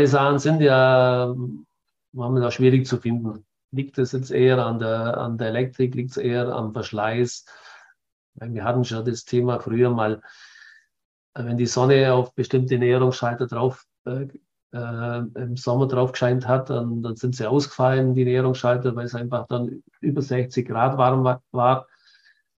[0.05, 1.35] Sachen sind ja
[2.11, 3.45] momentan schwierig zu finden.
[3.71, 7.45] Liegt es jetzt eher an der, an der Elektrik, liegt es eher am Verschleiß?
[8.35, 10.21] Wir hatten schon das Thema früher mal,
[11.35, 14.27] wenn die Sonne auf bestimmte Näherungsschalter drauf äh,
[14.71, 19.15] äh, im Sommer drauf gescheint hat, dann, dann, sind sie ausgefallen, die Näherungsschalter, weil es
[19.15, 21.87] einfach dann über 60 Grad warm war.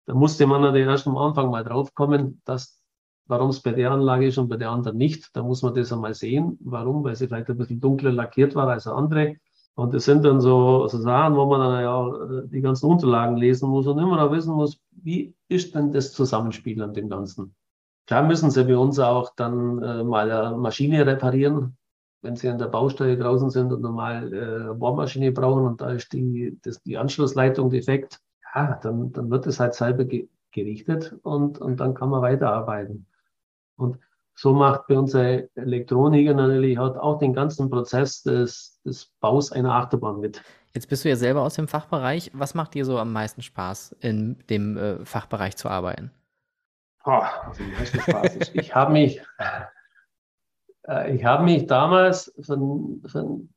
[0.05, 2.80] Da musste man natürlich erst am Anfang mal drauf kommen, dass
[3.31, 5.93] Warum es bei der Anlage ist und bei der anderen nicht, da muss man das
[5.93, 6.57] einmal sehen.
[6.59, 7.01] Warum?
[7.05, 9.37] Weil sie vielleicht ein bisschen dunkler lackiert war als andere.
[9.75, 13.37] Und das sind dann so, so Sachen, wo man dann ja äh, die ganzen Unterlagen
[13.37, 17.55] lesen muss und immer noch wissen muss, wie ist denn das Zusammenspiel an dem Ganzen?
[18.05, 21.77] Klar müssen sie bei uns auch dann äh, mal eine Maschine reparieren,
[22.21, 26.11] wenn sie an der Baustelle draußen sind und normal äh, Bohrmaschine brauchen und da ist
[26.11, 28.19] die, das, die Anschlussleitung defekt.
[28.53, 33.07] Ja, dann, dann wird es halt selber ge gerichtet und, und dann kann man weiterarbeiten.
[33.81, 33.97] Und
[34.35, 40.19] so macht bei unserer Elektroniker natürlich auch den ganzen Prozess des, des Baus einer Achterbahn
[40.19, 40.41] mit.
[40.73, 42.31] Jetzt bist du ja selber aus dem Fachbereich.
[42.33, 46.11] Was macht dir so am meisten Spaß, in dem äh, Fachbereich zu arbeiten?
[47.03, 48.35] Oh, also am meisten Spaß.
[48.35, 49.21] ich, ich habe mich,
[50.83, 52.57] äh, ich mich damals für,
[53.07, 53.53] für einen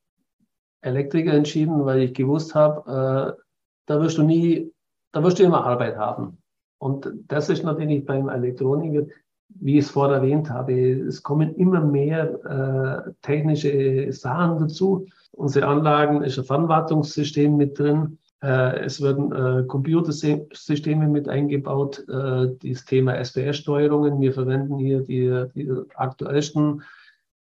[0.81, 3.43] Elektriker entschieden, weil ich gewusst habe, äh,
[3.87, 4.73] da wirst du nie,
[5.13, 6.39] da wirst du immer Arbeit haben.
[6.79, 9.07] Und das ist natürlich beim Elektroniker
[9.49, 10.73] wie ich es vorher erwähnt habe,
[11.07, 15.07] es kommen immer mehr äh, technische Sachen dazu.
[15.33, 18.19] Unsere Anlagen ist ein Fernwartungssystem mit drin.
[18.43, 24.21] Äh, es werden äh, Computersysteme mit eingebaut, äh, das Thema SPS-Steuerungen.
[24.21, 26.83] Wir verwenden hier die, die aktuellsten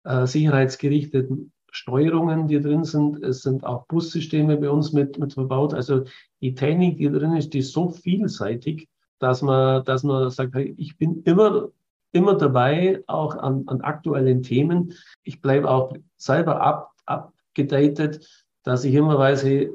[0.04, 3.24] äh, sicherheitsgerichteten Steuerungen, die drin sind.
[3.24, 5.74] Es sind auch Bussysteme bei uns mit, mit verbaut.
[5.74, 6.04] Also
[6.42, 10.98] die Technik, die drin ist, die ist so vielseitig, dass man, dass man sagt, ich
[10.98, 11.70] bin immer,
[12.14, 14.94] immer dabei, auch an, an aktuellen Themen.
[15.24, 18.26] Ich bleibe auch selber up, abgedatet,
[18.64, 19.70] dass ich immer weiß, ich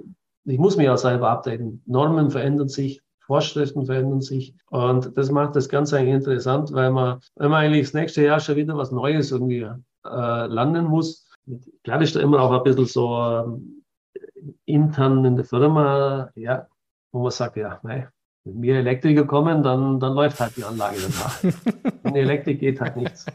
[0.44, 1.83] muss mich auch selber updaten.
[1.85, 4.55] Normen verändern sich, Vorschriften verändern sich.
[4.70, 8.40] Und das macht das Ganze eigentlich interessant, weil man, wenn man eigentlich das nächste Jahr
[8.40, 9.68] schon wieder was Neues irgendwie
[10.05, 11.29] äh, landen muss,
[11.85, 13.85] klar ist da immer auch ein bisschen so ähm,
[14.64, 16.66] intern in der Firma, ja,
[17.12, 18.09] wo man sagt, ja, nein,
[18.48, 21.44] wenn wir Elektriker kommen, dann, dann läuft halt die Anlage danach.
[22.04, 23.26] ohne Elektrik geht halt nichts.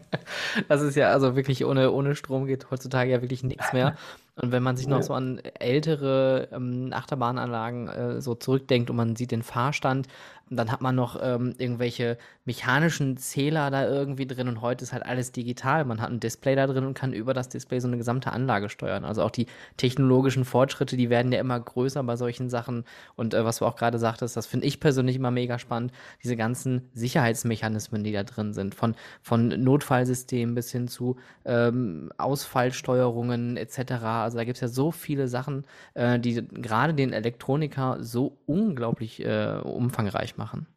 [0.67, 3.95] Das ist ja also wirklich ohne, ohne Strom geht heutzutage ja wirklich nichts mehr.
[4.35, 9.15] Und wenn man sich noch so an ältere ähm, Achterbahnanlagen äh, so zurückdenkt und man
[9.15, 10.07] sieht den Fahrstand,
[10.49, 15.05] dann hat man noch ähm, irgendwelche mechanischen Zähler da irgendwie drin und heute ist halt
[15.05, 15.85] alles digital.
[15.85, 18.69] Man hat ein Display da drin und kann über das Display so eine gesamte Anlage
[18.69, 19.05] steuern.
[19.05, 22.83] Also auch die technologischen Fortschritte, die werden ja immer größer bei solchen Sachen.
[23.15, 26.35] Und äh, was du auch gerade sagtest, das finde ich persönlich immer mega spannend, diese
[26.35, 28.75] ganzen Sicherheitsmechanismen, die da drin sind.
[28.75, 33.93] Von, von Notfallsystemen bis hin zu ähm, Ausfallsteuerungen etc.
[34.03, 39.23] Also da gibt es ja so viele Sachen, äh, die gerade den Elektroniker so unglaublich
[39.23, 40.67] äh, umfangreich machen.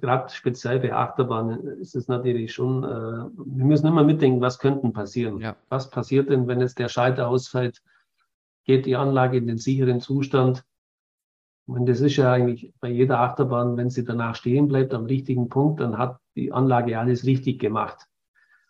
[0.00, 4.88] Gerade speziell bei Achterbahnen ist es natürlich schon, äh, wir müssen immer mitdenken, was könnte
[4.88, 5.38] passieren.
[5.38, 5.56] Ja.
[5.68, 7.82] Was passiert denn, wenn jetzt der Schalter ausfällt?
[8.64, 10.64] Geht die Anlage in den sicheren Zustand?
[11.66, 15.48] Und das ist ja eigentlich bei jeder Achterbahn, wenn sie danach stehen bleibt am richtigen
[15.48, 18.06] Punkt, dann hat die Anlage alles richtig gemacht.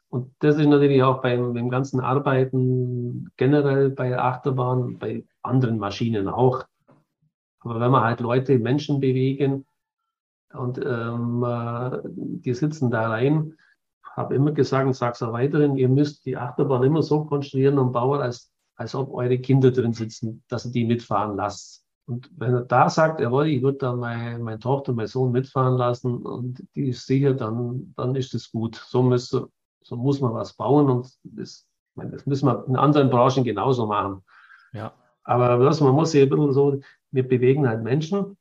[0.08, 6.28] Und das ist natürlich auch beim, beim ganzen Arbeiten generell bei Achterbahn, bei anderen Maschinen
[6.28, 6.64] auch.
[7.60, 9.66] Aber wenn wir halt Leute, Menschen bewegen
[10.52, 13.54] und ähm, äh, die sitzen da rein,
[14.02, 17.78] habe immer gesagt und sage es auch weiterhin, ihr müsst die Achterbahn immer so konstruieren
[17.78, 21.84] und bauen, als, als ob eure Kinder drin sitzen, dass ihr die mitfahren lasst.
[22.06, 25.76] Und wenn er da sagt, jawohl, ich würde da meine, meine Tochter, meinen Sohn mitfahren
[25.76, 28.76] lassen und die ist sicher, dann, dann ist es gut.
[28.76, 29.48] So müsste,
[29.82, 33.86] so muss man was bauen und das, meine, das müssen wir in anderen Branchen genauso
[33.86, 34.22] machen.
[34.72, 34.92] Ja.
[35.24, 36.80] Aber was, man muss sich ein bisschen so,
[37.10, 38.35] wir bewegen halt Menschen.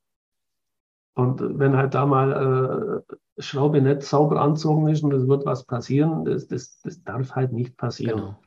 [1.15, 3.03] Und wenn halt da mal
[3.37, 7.31] äh, Schraube nicht sauber anzogen ist und es wird was passieren, das, das, das darf
[7.31, 8.17] halt nicht passieren.
[8.17, 8.39] Genau.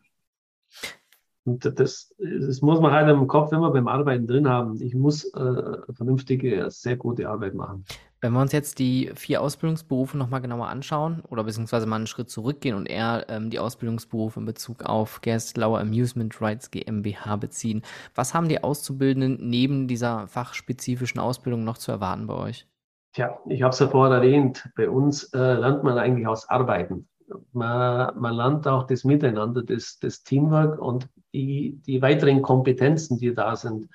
[1.48, 4.80] Und das, das muss man halt im Kopf immer beim Arbeiten drin haben.
[4.82, 7.86] Ich muss äh, vernünftige, sehr gute Arbeit machen.
[8.20, 12.28] Wenn wir uns jetzt die vier Ausbildungsberufe nochmal genauer anschauen oder beziehungsweise mal einen Schritt
[12.28, 17.82] zurückgehen und eher ähm, die Ausbildungsberufe in Bezug auf Gerstlauer Amusement Rights GmbH beziehen,
[18.14, 22.66] was haben die Auszubildenden neben dieser fachspezifischen Ausbildung noch zu erwarten bei euch?
[23.14, 27.08] Tja, ich habe es ja vorher erwähnt, bei uns äh, lernt man eigentlich aus Arbeiten.
[27.52, 33.34] Man, man lernt auch das Miteinander, das, das Teamwork und die, die weiteren Kompetenzen, die
[33.34, 33.88] da sind.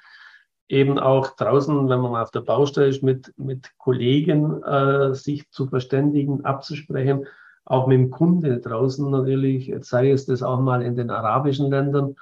[0.70, 5.50] Eben auch draußen, wenn man mal auf der Baustelle ist, mit, mit Kollegen äh, sich
[5.52, 7.26] zu verständigen, abzusprechen,
[7.66, 12.16] auch mit dem Kunde draußen natürlich, sei es das auch mal in den arabischen Ländern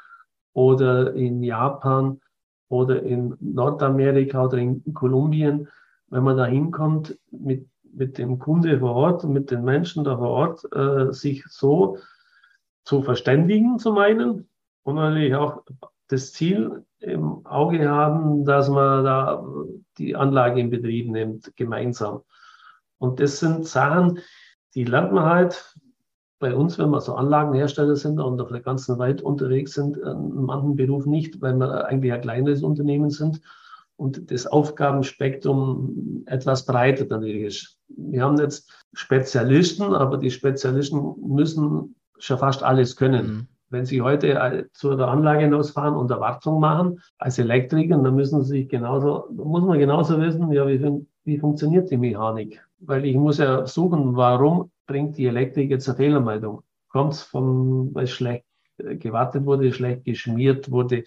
[0.53, 2.19] oder in Japan
[2.69, 5.67] oder in Nordamerika oder in Kolumbien,
[6.07, 10.29] wenn man da hinkommt mit, mit dem Kunde vor Ort, mit den Menschen da vor
[10.29, 11.97] Ort, äh, sich so
[12.83, 14.47] zu verständigen zum einen
[14.83, 15.63] und natürlich auch
[16.07, 19.45] das Ziel im Auge haben, dass man da
[19.97, 22.21] die Anlage in Betrieb nimmt, gemeinsam.
[22.97, 24.19] Und das sind Sachen,
[24.75, 25.75] die lernt man halt
[26.39, 30.43] bei uns, wenn wir so Anlagenhersteller sind und auf der ganzen Welt unterwegs sind, in
[30.43, 33.41] manchen Berufen nicht, weil wir eigentlich ein kleineres Unternehmen sind
[34.01, 37.77] und das Aufgabenspektrum etwas breiter natürlich ist.
[37.87, 43.27] Wir haben jetzt Spezialisten, aber die Spezialisten müssen schon fast alles können.
[43.27, 43.47] Mhm.
[43.69, 48.41] Wenn Sie heute äh, zu der Anlage hinausfahren und Erwartung machen, als Elektriker, dann müssen
[48.41, 52.59] Sie sich genauso, muss man genauso wissen, ja, wie, wie funktioniert die Mechanik?
[52.79, 56.63] Weil ich muss ja suchen, warum bringt die Elektrik jetzt eine Fehlermeldung?
[56.89, 58.45] Kommt es von, weil schlecht
[58.77, 61.03] äh, gewartet wurde, schlecht geschmiert wurde,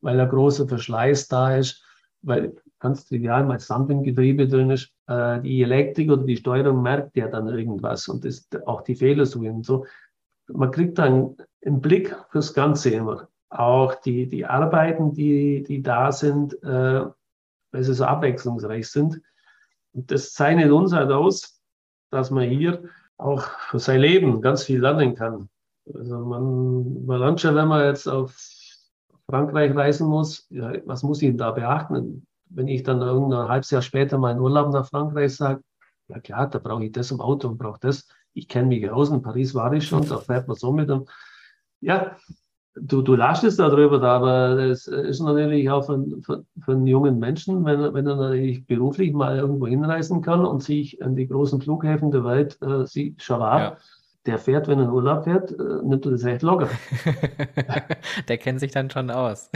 [0.00, 1.84] weil ein großer Verschleiß da ist,
[2.28, 4.92] weil ganz trivial mal Sand im Getriebe drin ist.
[5.06, 9.50] Äh, die Elektrik oder die Steuerung merkt ja dann irgendwas und das, auch die Fehlersuche
[9.50, 9.84] und so
[10.48, 13.28] man kriegt dann einen Blick fürs Ganze immer.
[13.50, 17.06] Auch die, die Arbeiten, die, die da sind, äh,
[17.72, 19.20] weil sie so abwechslungsreich sind.
[19.92, 21.60] Und das zeichnet uns halt aus,
[22.10, 22.84] dass wir hier
[23.16, 25.48] auch für sein Leben ganz viel lernen kann.
[25.92, 28.32] Also man, man lernt schon, wenn man jetzt auf
[29.30, 32.26] Frankreich reisen muss, ja, was muss ich da beachten?
[32.48, 35.60] Wenn ich dann irgendein halbes Jahr später meinen Urlaub nach Frankreich sage,
[36.08, 38.08] ja klar, da brauche ich das im Auto und brauche das.
[38.32, 40.88] Ich kenne mich aus, in Paris war ich schon, da fährt man so mit.
[40.90, 41.10] Und,
[41.80, 42.16] ja,
[42.74, 47.18] du, du lachst es darüber, aber das ist natürlich auch für, für, für einen jungen
[47.18, 51.60] Menschen, wenn, wenn er natürlich beruflich mal irgendwo hinreisen kann und sich an die großen
[51.60, 53.60] Flughäfen der Welt äh, sieht, wahr.
[53.60, 53.76] Ja
[54.28, 56.68] der fährt, wenn er in Urlaub fährt, äh, nimmt er das echt locker.
[58.28, 59.50] der kennt sich dann schon aus.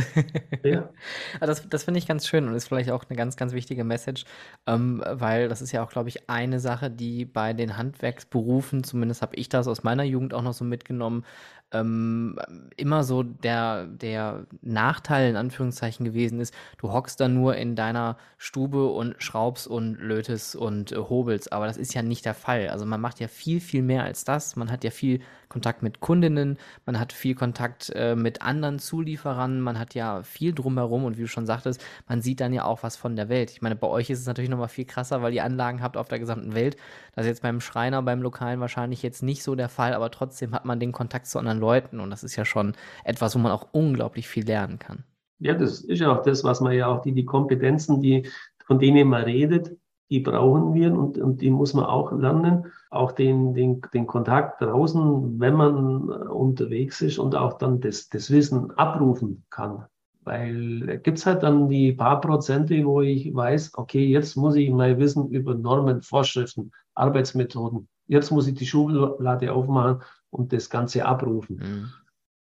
[0.65, 0.89] ja.
[1.41, 4.25] Das, das finde ich ganz schön und ist vielleicht auch eine ganz, ganz wichtige Message,
[4.67, 9.23] ähm, weil das ist ja auch, glaube ich, eine Sache, die bei den Handwerksberufen, zumindest
[9.23, 11.25] habe ich das aus meiner Jugend auch noch so mitgenommen,
[11.73, 12.39] ähm,
[12.77, 18.17] immer so der, der Nachteil in Anführungszeichen gewesen ist, du hockst da nur in deiner
[18.39, 22.69] Stube und schraubst und lötest und äh, hobelst, aber das ist ja nicht der Fall.
[22.69, 24.57] Also man macht ja viel, viel mehr als das.
[24.57, 25.21] Man hat ja viel
[25.53, 30.55] Kontakt mit Kundinnen, man hat viel Kontakt äh, mit anderen Zulieferern, man hat ja viel
[30.55, 33.51] drumherum und wie du schon sagtest, man sieht dann ja auch was von der Welt.
[33.51, 36.09] Ich meine, bei euch ist es natürlich nochmal viel krasser, weil ihr Anlagen habt auf
[36.09, 36.77] der gesamten Welt.
[37.15, 40.55] Das ist jetzt beim Schreiner, beim Lokalen wahrscheinlich jetzt nicht so der Fall, aber trotzdem
[40.55, 42.73] hat man den Kontakt zu anderen Leuten und das ist ja schon
[43.05, 45.05] etwas, wo man auch unglaublich viel lernen kann.
[45.39, 48.27] Ja, das ist ja auch das, was man ja auch die, die Kompetenzen, die,
[48.65, 49.77] von denen man redet,
[50.13, 52.67] die brauchen wir und, und die muss man auch lernen.
[52.91, 58.31] Auch den, den, den Kontakt draußen, wenn man unterwegs ist und auch dann das, das
[58.31, 59.87] Wissen abrufen kann.
[60.25, 64.71] Weil gibt es halt dann die paar Prozente, wo ich weiß, okay, jetzt muss ich
[64.71, 71.07] mein Wissen über Normen, Vorschriften, Arbeitsmethoden, jetzt muss ich die Schublade aufmachen und das Ganze
[71.07, 71.57] abrufen.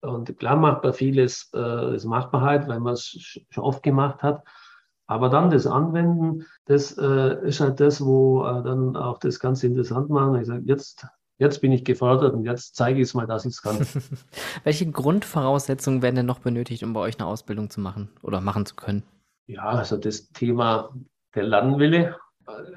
[0.03, 0.09] Mhm.
[0.09, 3.81] Und klar macht man vieles, äh, das macht man halt, weil man es schon oft
[3.81, 4.43] gemacht hat.
[5.07, 9.67] Aber dann das Anwenden, das äh, ist halt das, wo äh, dann auch das Ganze
[9.67, 10.39] interessant machen.
[10.39, 11.05] Ich sage, jetzt,
[11.37, 13.85] jetzt bin ich gefordert und jetzt zeige ich es mal, dass ich es kann.
[14.63, 18.65] Welche Grundvoraussetzungen werden denn noch benötigt, um bei euch eine Ausbildung zu machen oder machen
[18.65, 19.03] zu können?
[19.47, 20.95] Ja, also das Thema
[21.35, 22.15] der Lernwille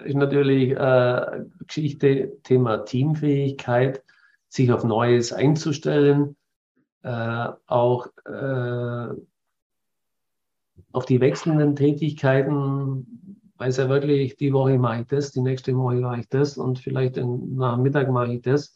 [0.05, 4.03] ist natürlich äh, Geschichte, Thema Teamfähigkeit,
[4.49, 6.37] sich auf Neues einzustellen,
[7.03, 9.09] äh, auch äh,
[10.93, 15.97] auf die wechselnden Tätigkeiten, weiß ja wirklich, die Woche mache ich das, die nächste Woche
[15.97, 18.75] mache ich das und vielleicht nach Mittag mache ich das,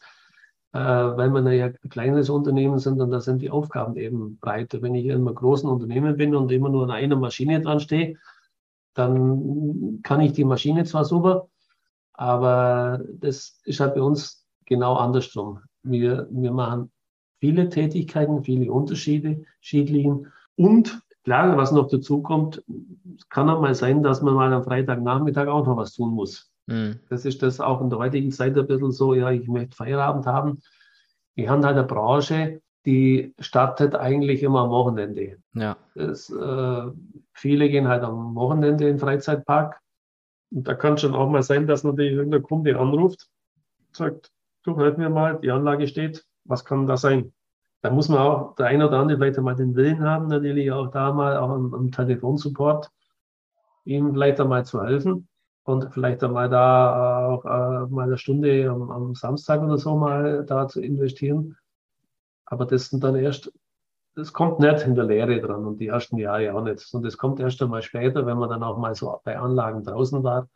[0.73, 4.81] äh, weil wir ja ein kleines Unternehmen sind und da sind die Aufgaben eben breiter.
[4.81, 8.17] Wenn ich in einem großen Unternehmen bin und immer nur an einer Maschine dran stehe,
[8.93, 11.47] dann kann ich die Maschine zwar super,
[12.13, 15.59] aber das ist halt bei uns genau andersrum.
[15.81, 16.91] Wir, wir machen
[17.39, 22.63] viele Tätigkeiten, viele Unterschiede, Schiedlichen und Klar, was noch dazu kommt,
[23.17, 26.51] es kann auch mal sein, dass man mal am Freitagnachmittag auch noch was tun muss.
[26.67, 26.99] Mhm.
[27.09, 30.25] Das ist das auch in der heutigen Zeit ein bisschen so, ja, ich möchte Feierabend
[30.25, 30.61] haben.
[31.35, 35.37] Wir haben halt eine Branche, die startet eigentlich immer am Wochenende.
[35.53, 35.77] Ja.
[35.95, 36.91] Das, äh,
[37.33, 39.79] viele gehen halt am Wochenende in den Freizeitpark.
[40.51, 43.27] Und da kann schon auch mal sein, dass natürlich irgendein Kunde anruft,
[43.93, 44.31] sagt,
[44.63, 47.33] du, hört mir mal, die Anlage steht, was kann da sein?
[47.83, 50.87] Da muss man auch der eine oder andere vielleicht einmal den Willen haben, natürlich auch
[50.87, 52.89] da mal auch am, am Telefonsupport
[53.83, 55.27] ihm vielleicht einmal zu helfen
[55.63, 60.45] und vielleicht einmal da auch äh, mal eine Stunde am, am, Samstag oder so mal
[60.45, 61.57] da zu investieren.
[62.45, 63.51] Aber das sind dann erst,
[64.15, 66.93] das kommt nicht in der Lehre dran und die ersten Jahre auch nicht.
[66.93, 70.23] Und das kommt erst einmal später, wenn man dann auch mal so bei Anlagen draußen
[70.23, 70.47] war.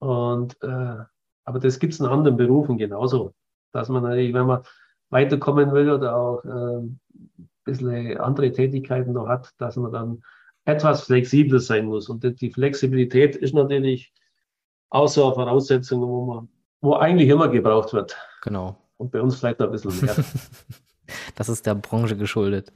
[0.00, 0.96] Und äh,
[1.44, 3.32] aber das gibt es in anderen Berufen genauso,
[3.72, 4.62] dass man natürlich, wenn man
[5.12, 7.00] weiterkommen will oder auch äh, ein
[7.64, 10.22] bisschen andere Tätigkeiten noch hat, dass man dann
[10.64, 12.08] etwas flexibler sein muss.
[12.08, 14.12] Und die Flexibilität ist natürlich
[14.90, 16.48] auch so eine Voraussetzung, wo man,
[16.80, 18.16] wo eigentlich immer gebraucht wird.
[18.42, 18.76] Genau.
[18.96, 20.16] Und bei uns vielleicht ein bisschen mehr.
[21.34, 22.72] das ist der Branche geschuldet.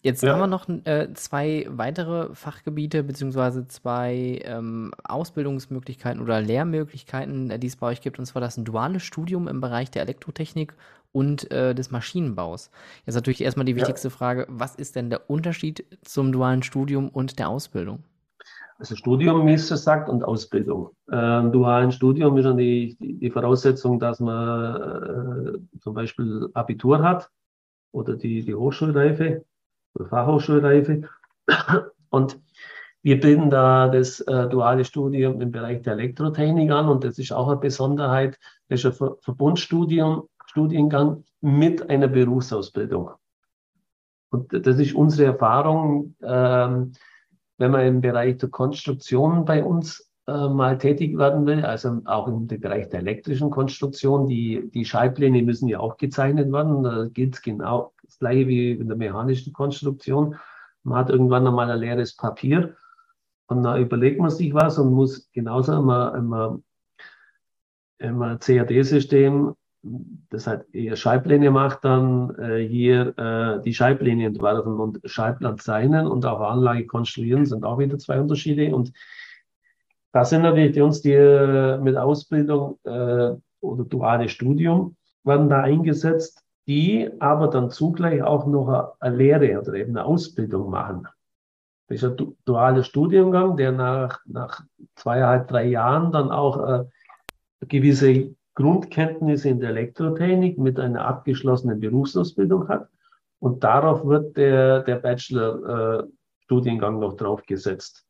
[0.00, 0.32] Jetzt ja.
[0.32, 7.66] haben wir noch äh, zwei weitere Fachgebiete beziehungsweise zwei ähm, Ausbildungsmöglichkeiten oder Lehrmöglichkeiten, äh, die
[7.66, 10.74] es bei euch gibt, und zwar das duale Studium im Bereich der Elektrotechnik
[11.12, 12.70] und äh, des Maschinenbaus.
[13.06, 14.14] Jetzt natürlich erstmal die wichtigste ja.
[14.14, 18.02] Frage, was ist denn der Unterschied zum dualen Studium und der Ausbildung?
[18.78, 20.90] Also Studium, wie es sagt, und Ausbildung.
[21.10, 27.28] Ähm, dualen Studium ist dann die, die Voraussetzung, dass man äh, zum Beispiel Abitur hat
[27.90, 29.44] oder die, die Hochschulreife
[29.94, 31.08] oder Fachhochschulreife.
[32.10, 32.40] Und
[33.02, 37.32] wir bilden da das äh, duale Studium im Bereich der Elektrotechnik an und das ist
[37.32, 38.38] auch eine Besonderheit.
[38.68, 43.10] Das ist ein Ver Verbundstudium Studiengang mit einer Berufsausbildung.
[44.30, 46.92] Und das ist unsere Erfahrung, ähm,
[47.58, 52.28] wenn man im Bereich der Konstruktion bei uns äh, mal tätig werden will, also auch
[52.28, 54.26] im Bereich der elektrischen Konstruktion.
[54.26, 56.82] Die, die Schallpläne müssen ja auch gezeichnet werden.
[56.82, 60.36] Da gilt es genau das gleiche wie in der mechanischen Konstruktion.
[60.82, 62.76] Man hat irgendwann einmal ein leeres Papier
[63.46, 66.60] und da überlegt man sich was und muss genauso immer, immer,
[67.98, 69.54] immer CAD-System,
[70.30, 76.06] das hat eher Schallpläne macht, dann äh, hier äh, die Schallpläne entwerfen und Schallplan zeichnen
[76.06, 78.74] und auch Anlage konstruieren, sind auch wieder zwei Unterschiede.
[78.74, 78.92] Und
[80.12, 85.62] das sind natürlich die uns, die äh, mit Ausbildung äh, oder duale Studium werden da
[85.62, 91.06] eingesetzt, die aber dann zugleich auch noch eine, eine Lehre oder eben eine Ausbildung machen.
[91.88, 94.62] Das ist ein dualer Studiengang, der nach, nach
[94.94, 96.84] zweieinhalb, drei Jahren dann auch äh,
[97.66, 102.88] gewisse Grundkenntnisse in der Elektrotechnik mit einer abgeschlossenen Berufsausbildung hat.
[103.38, 108.04] Und darauf wird der, der Bachelor-Studiengang äh, noch draufgesetzt.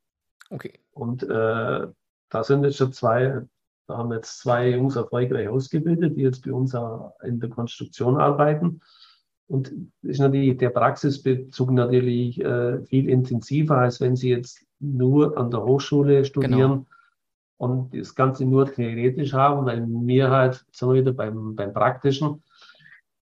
[0.49, 0.81] Okay.
[0.93, 1.87] Und äh,
[2.31, 3.43] da sind jetzt schon zwei,
[3.87, 6.75] da haben jetzt zwei Jungs erfolgreich ausgebildet, die jetzt bei uns
[7.23, 8.81] in der Konstruktion arbeiten.
[9.49, 9.71] Und
[10.01, 15.63] ist natürlich der Praxisbezug natürlich äh, viel intensiver, als wenn Sie jetzt nur an der
[15.63, 16.98] Hochschule studieren genau.
[17.59, 22.43] Und das Ganze nur theoretisch haben, weil mir halt, sagen wir wieder beim, beim Praktischen,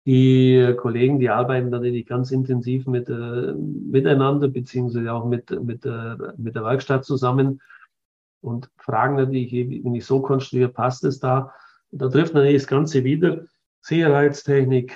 [0.05, 6.15] die Kollegen, die arbeiten natürlich ganz intensiv mit, äh, miteinander, beziehungsweise auch mit, mit, äh,
[6.37, 7.61] mit der Werkstatt zusammen
[8.41, 11.53] und fragen natürlich, wenn ich so konstruiere, passt es da?
[11.91, 13.45] Und da trifft natürlich das Ganze wieder.
[13.81, 14.95] Sicherheitstechnik,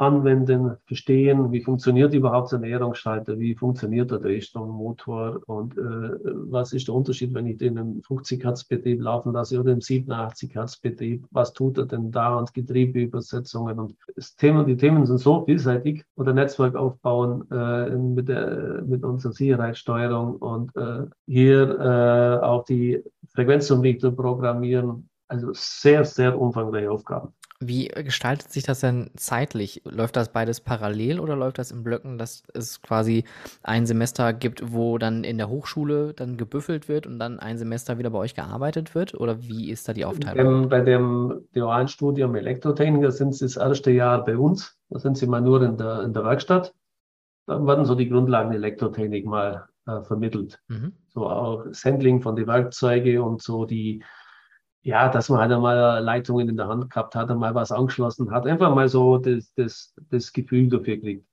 [0.00, 5.82] anwenden, verstehen, wie funktioniert überhaupt der Ernährungsschalter, wie funktioniert der Drehstrommotor und äh,
[6.50, 9.82] was ist der Unterschied, wenn ich den im 50 Hertz Betrieb laufen lasse oder im
[9.82, 15.04] 87 Hertz Betrieb, was tut er denn da und Getriebeübersetzungen und das Thema, die Themen
[15.04, 21.78] sind so vielseitig oder Netzwerk aufbauen äh, mit, der, mit unserer Sicherheitssteuerung und äh, hier
[21.78, 23.02] äh, auch die
[23.34, 27.34] Frequenzumrichter programmieren, also sehr, sehr umfangreiche Aufgaben.
[27.62, 29.82] Wie gestaltet sich das denn zeitlich?
[29.84, 33.24] Läuft das beides parallel oder läuft das in Blöcken, dass es quasi
[33.62, 37.98] ein Semester gibt, wo dann in der Hochschule dann gebüffelt wird und dann ein Semester
[37.98, 39.14] wieder bei euch gearbeitet wird?
[39.14, 40.70] Oder wie ist da die Aufteilung?
[40.70, 44.78] Bei dem dualen Studium Elektrotechniker sind sie das erste Jahr bei uns.
[44.88, 46.74] Da sind sie mal nur in der, in der Werkstatt.
[47.46, 50.58] Dann werden so die Grundlagen Elektrotechnik mal äh, vermittelt.
[50.68, 50.92] Mhm.
[51.08, 54.02] So auch das Handling von den Werkzeugen und so die
[54.82, 58.46] ja, dass man halt einmal Leitungen in der Hand gehabt hat, einmal was angeschlossen hat,
[58.46, 61.26] einfach mal so das, das, das Gefühl dafür kriegt.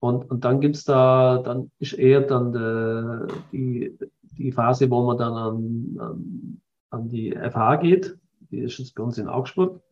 [0.00, 5.18] Und, und dann gibt's da, dann ist eher dann de, die, die Phase, wo man
[5.18, 6.60] dann an, an,
[6.90, 8.16] an die FH geht,
[8.50, 9.82] die ist jetzt bei uns in Augsburg.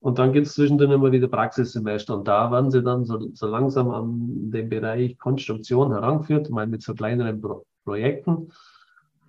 [0.00, 3.90] Und dann gibt's zwischendrin immer wieder Praxissemester und da werden sie dann so, so langsam
[3.90, 8.52] an den Bereich Konstruktion herangeführt, mal mit so kleineren Pro Projekten.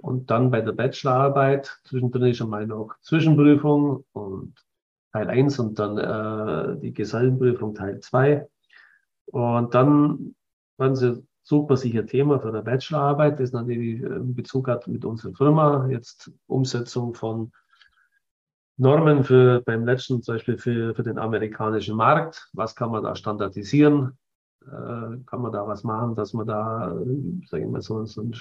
[0.02, 4.54] Und dann bei der Bachelorarbeit, zwischendrin ist einmal noch Zwischenprüfung und
[5.12, 8.48] Teil 1 und dann äh, die Gesellenprüfung Teil 2.
[9.26, 10.36] Und dann
[10.78, 14.88] werden sie, sucht man sich ein Thema für eine Bachelorarbeit, das natürlich einen Bezug hat
[14.88, 15.88] mit unserer Firma.
[15.90, 17.52] Jetzt Umsetzung von
[18.78, 22.50] Normen für beim letzten zum Beispiel für, für den amerikanischen Markt.
[22.54, 24.18] Was kann man da standardisieren?
[24.66, 28.22] Äh, kann man da was machen, dass man da, äh, sage ich mal, so, so
[28.22, 28.34] ein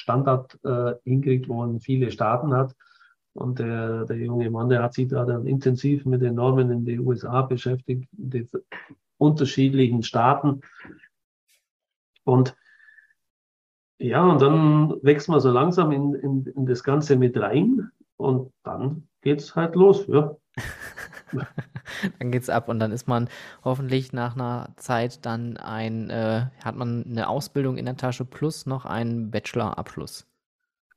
[0.00, 2.74] Standard äh, hinkriegt, wo man viele Staaten hat.
[3.32, 6.84] Und der, der junge Mann, der hat sich da dann intensiv mit den Normen in
[6.84, 8.48] den USA beschäftigt, den
[9.18, 10.62] unterschiedlichen Staaten.
[12.24, 12.56] Und
[13.98, 18.52] ja, und dann wächst man so langsam in, in, in das Ganze mit rein und
[18.62, 20.06] dann geht es halt los.
[20.08, 20.36] Ja.
[22.18, 23.28] dann geht's ab und dann ist man
[23.64, 28.66] hoffentlich nach einer Zeit dann ein, äh, hat man eine Ausbildung in der Tasche plus
[28.66, 30.26] noch einen Bachelor-Abschluss.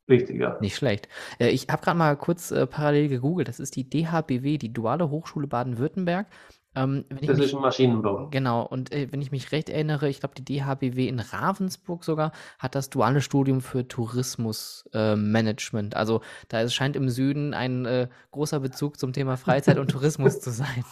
[0.09, 0.57] Richtig, ja.
[0.59, 1.07] Nicht schlecht.
[1.39, 3.47] Äh, ich habe gerade mal kurz äh, parallel gegoogelt.
[3.47, 6.27] Das ist die DHBW, die Duale Hochschule Baden-Württemberg.
[6.75, 8.29] Ähm, das mich, ist ein Maschinenbau.
[8.31, 12.31] Genau, und äh, wenn ich mich recht erinnere, ich glaube, die DHBW in Ravensburg sogar
[12.57, 15.93] hat das duale Studium für Tourismusmanagement.
[15.93, 19.91] Äh, also da ist, scheint im Süden ein äh, großer Bezug zum Thema Freizeit und
[19.91, 20.83] Tourismus zu sein.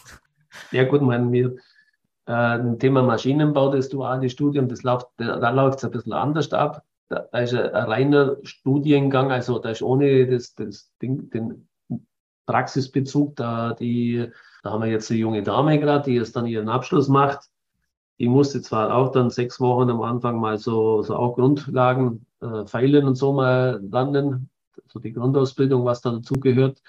[0.71, 1.55] Ja, gut, mein, wir,
[2.27, 6.13] äh, ein Thema Maschinenbau, das duale Studium, das läuft, da, da läuft es ein bisschen
[6.13, 6.83] anders ab.
[7.09, 11.67] Da, da ist ein, ein, reiner Studiengang, also da ist ohne das, das Ding, den
[12.45, 14.29] Praxisbezug, da die
[14.63, 17.49] da haben wir jetzt eine junge Dame gerade, die jetzt dann ihren Abschluss macht.
[18.19, 22.65] Die musste zwar auch dann sechs Wochen am Anfang mal so, so auch Grundlagen, äh,
[22.65, 24.49] Pfeilen und so mal lernen,
[24.87, 26.81] so die Grundausbildung, was da dazugehört.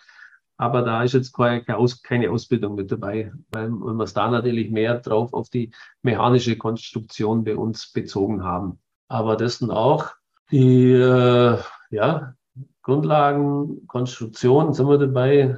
[0.58, 4.70] Aber da ist jetzt keine, keine Ausbildung mit dabei, weil, weil wir es da natürlich
[4.70, 8.78] mehr drauf auf die mechanische Konstruktion bei uns bezogen haben.
[9.08, 10.10] Aber das sind auch
[10.50, 11.58] die, äh,
[11.90, 12.34] ja,
[12.82, 15.56] Grundlagen, Konstruktion sind wir dabei,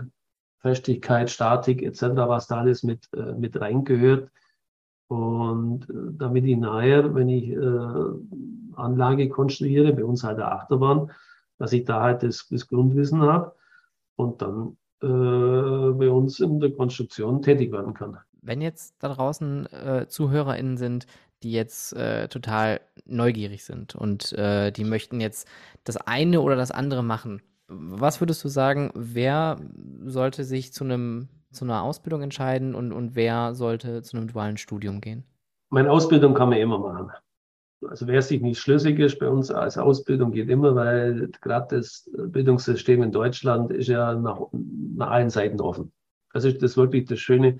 [0.64, 4.30] Festigkeit, Statik etc., was da alles mit, äh, mit reingehört.
[5.08, 11.10] Und äh, damit ich nachher, wenn ich äh, Anlage konstruiere, bei uns halt der Achterbahn,
[11.58, 13.54] dass ich da halt das, das Grundwissen habe
[14.16, 18.16] und dann äh, bei uns in der Konstruktion tätig werden kann.
[18.40, 21.06] Wenn jetzt da draußen äh, ZuhörerInnen sind,
[21.42, 25.46] die jetzt äh, total neugierig sind und äh, die möchten jetzt
[25.84, 29.58] das eine oder das andere machen, was würdest du sagen, wer
[30.04, 34.56] sollte sich zu einem zu einer Ausbildung entscheiden und, und wer sollte zu einem dualen
[34.56, 35.24] Studium gehen?
[35.70, 37.10] Meine Ausbildung kann man immer machen.
[37.88, 42.10] Also wer sich nicht schlüssig ist, bei uns als Ausbildung geht immer, weil gerade das
[42.12, 45.92] Bildungssystem in Deutschland ist ja nach, nach allen Seiten offen.
[46.32, 47.58] Das ist wirklich das Schöne.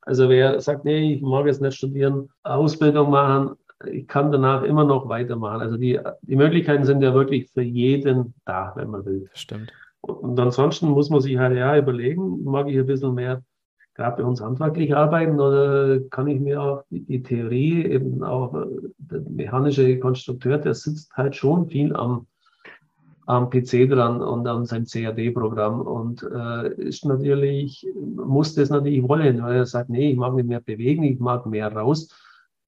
[0.00, 4.84] Also wer sagt, nee, ich mag jetzt nicht studieren, Ausbildung machen, ich kann danach immer
[4.84, 5.60] noch weitermachen.
[5.60, 9.28] Also die, die Möglichkeiten sind ja wirklich für jeden da, wenn man will.
[9.34, 9.72] Stimmt.
[10.00, 13.42] Und ansonsten muss man sich halt ja überlegen, mag ich ein bisschen mehr
[13.96, 18.66] gerade bei uns handwerklich arbeiten oder kann ich mir auch die, Theorie, eben auch äh,
[18.98, 22.26] der mechanische Konstrukteur, der sitzt halt schon viel am,
[23.24, 29.42] am PC dran und an seinem CAD-Programm und äh, ist natürlich, muss das natürlich wollen,
[29.42, 32.10] weil er sagt, nee, ich mag mich mehr bewegen, ich mag mehr raus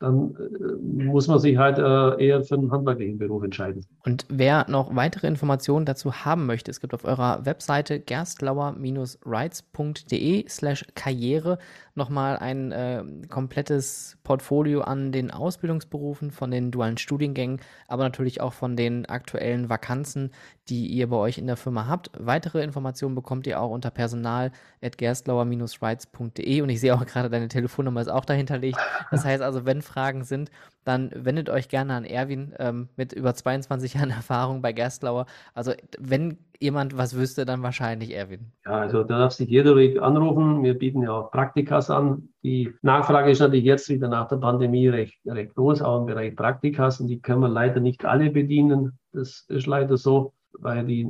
[0.01, 3.85] dann äh, muss man sich halt äh, eher für einen handwerklichen Beruf entscheiden.
[4.05, 10.87] Und wer noch weitere Informationen dazu haben möchte, es gibt auf eurer Webseite gerstlauer-rights.de slash
[10.95, 11.59] karriere
[11.99, 18.55] nochmal ein äh, komplettes Portfolio an den Ausbildungsberufen von den dualen Studiengängen, aber natürlich auch
[18.55, 20.31] von den aktuellen Vakanzen,
[20.69, 22.11] die ihr bei euch in der Firma habt.
[22.19, 28.09] Weitere Informationen bekommt ihr auch unter personal.gerstlauer-rights.de und ich sehe auch gerade, deine Telefonnummer ist
[28.09, 28.79] auch dahinterlegt.
[29.11, 30.51] Das heißt also, wenn Fragen sind,
[30.85, 35.27] dann wendet euch gerne an Erwin ähm, mit über 22 Jahren Erfahrung bei Gerstlauer.
[35.55, 38.53] Also wenn jemand was wüsste, dann wahrscheinlich Erwin.
[38.65, 39.73] Ja, also da darf sich jeder
[40.03, 40.63] anrufen.
[40.63, 42.29] Wir bieten ja auch Praktikas an.
[42.43, 46.37] Die Nachfrage ist natürlich jetzt wieder nach der Pandemie recht, recht groß, auch im Bereich
[46.37, 47.01] Praktikas.
[47.01, 48.99] Und die können wir leider nicht alle bedienen.
[49.13, 51.07] Das ist leider so, weil die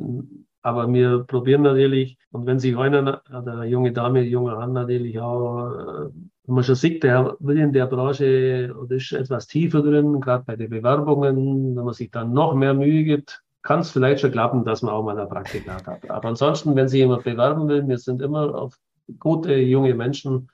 [0.62, 5.70] aber wir probieren natürlich, und wenn sich einer, eine junge Dame, junger Mann natürlich auch,
[5.70, 6.10] äh,
[6.48, 10.44] wenn man schon sieht, der will in der Branche oder ist etwas tiefer drin, gerade
[10.44, 14.32] bei den Bewerbungen, wenn man sich dann noch mehr Mühe gibt, kann es vielleicht schon
[14.32, 16.10] klappen, dass man auch mal ein Praktikat hat.
[16.10, 18.78] Aber ansonsten, wenn sich jemand bewerben will, wir sind immer auf
[19.18, 20.50] gute junge Menschen,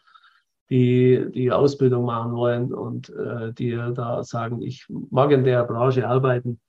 [0.68, 6.09] die die Ausbildung machen wollen und äh, die da sagen, ich mag in der Branche
[6.09, 6.61] arbeiten.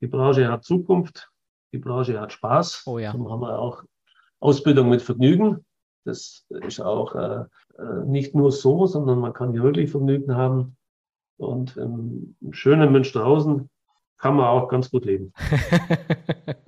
[0.00, 1.30] Die Branche hat Zukunft,
[1.72, 2.82] die Branche hat Spaß.
[2.86, 3.12] Oh ja.
[3.12, 3.84] Darum haben wir auch
[4.40, 5.64] Ausbildung mit Vergnügen.
[6.04, 7.44] Das ist auch äh,
[7.78, 10.76] äh nicht nur so, sondern man kann hier wirklich Vergnügen haben.
[11.36, 13.68] Und im schönen Münsterhausen
[14.18, 15.32] kann man auch ganz gut leben.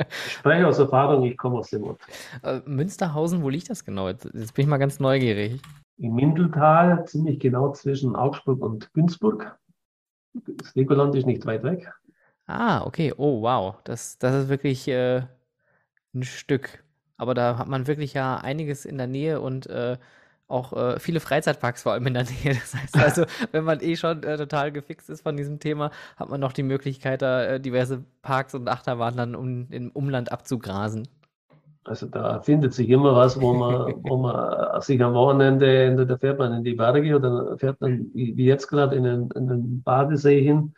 [0.08, 2.00] ich spreche aus Erfahrung, ich komme aus dem Ort.
[2.42, 4.08] Äh, Münsterhausen, wo liegt das genau?
[4.08, 5.62] Jetzt, jetzt bin ich mal ganz neugierig.
[5.98, 9.58] Im Mindeltal, ziemlich genau zwischen Augsburg und Günzburg.
[10.34, 11.90] Das Legoland ist nicht weit weg.
[12.46, 13.14] Ah, okay.
[13.16, 13.76] Oh, wow.
[13.84, 15.22] Das, das ist wirklich äh,
[16.14, 16.84] ein Stück.
[17.16, 19.96] Aber da hat man wirklich ja einiges in der Nähe und äh,
[20.48, 22.54] auch äh, viele Freizeitparks vor allem in der Nähe.
[22.54, 26.28] Das heißt also, wenn man eh schon äh, total gefixt ist von diesem Thema, hat
[26.28, 31.08] man noch die Möglichkeit, da äh, diverse Parks und Achterbahnen dann um, im Umland abzugrasen.
[31.84, 36.38] Also da findet sich immer was, wo man, wo man sich am Wochenende, da fährt
[36.40, 40.42] man in die Berge oder fährt man wie jetzt gerade in den, in den Badesee
[40.42, 40.74] hin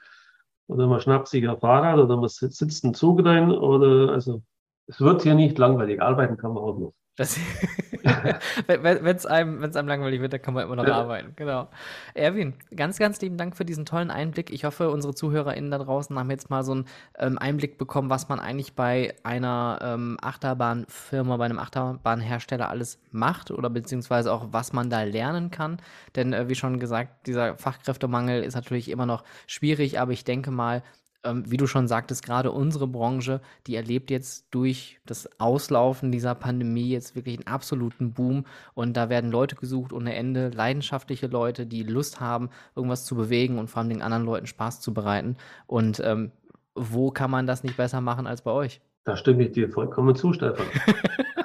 [0.66, 4.42] oder man schnappt sich ein Fahrrad oder man sitzt einen Zug rein oder also
[4.88, 6.00] es wird hier nicht langweilig.
[6.02, 6.94] Arbeiten kann man auch noch.
[8.68, 10.94] wenn es einem, einem langweilig wird, dann kann man immer noch ja.
[10.94, 11.32] arbeiten.
[11.34, 11.68] Genau.
[12.14, 14.50] Erwin, ganz, ganz lieben Dank für diesen tollen Einblick.
[14.50, 16.84] Ich hoffe, unsere ZuhörerInnen da draußen haben jetzt mal so einen
[17.18, 23.50] ähm, Einblick bekommen, was man eigentlich bei einer ähm, Achterbahnfirma, bei einem Achterbahnhersteller alles macht
[23.50, 25.78] oder beziehungsweise auch, was man da lernen kann.
[26.14, 30.52] Denn äh, wie schon gesagt, dieser Fachkräftemangel ist natürlich immer noch schwierig, aber ich denke
[30.52, 30.84] mal,
[31.24, 36.34] ähm, wie du schon sagtest, gerade unsere Branche, die erlebt jetzt durch das Auslaufen dieser
[36.34, 38.44] Pandemie jetzt wirklich einen absoluten Boom.
[38.74, 43.58] Und da werden Leute gesucht ohne Ende, leidenschaftliche Leute, die Lust haben, irgendwas zu bewegen
[43.58, 45.36] und vor allem den anderen Leuten Spaß zu bereiten.
[45.66, 46.30] Und ähm,
[46.74, 48.80] wo kann man das nicht besser machen als bei euch?
[49.04, 50.66] Da stimme ich dir vollkommen zu, Stefan.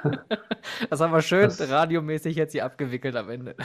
[0.89, 1.69] das haben wir schön das...
[1.69, 3.55] radiomäßig jetzt hier abgewickelt am Ende.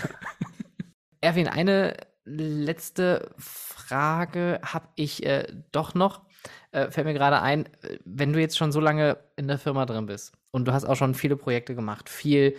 [1.20, 1.96] Erwin, eine
[2.28, 6.22] letzte Frage habe ich äh, doch noch.
[6.70, 7.68] Äh, fällt mir gerade ein,
[8.04, 10.96] wenn du jetzt schon so lange in der Firma drin bist und du hast auch
[10.96, 12.54] schon viele Projekte gemacht, viel,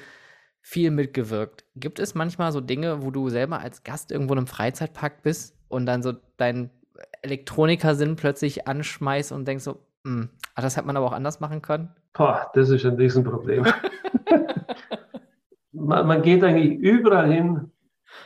[0.61, 4.47] viel mitgewirkt, gibt es manchmal so Dinge, wo du selber als Gast irgendwo in einem
[4.47, 6.71] Freizeitpark bist und dann so dein
[7.21, 11.61] Elektroniker-Sinn plötzlich anschmeißt und denkst so, hm, ah, das hätte man aber auch anders machen
[11.61, 11.95] können?
[12.13, 13.65] boah, das ist ein Riesenproblem.
[15.71, 17.71] man, man geht eigentlich überall hin.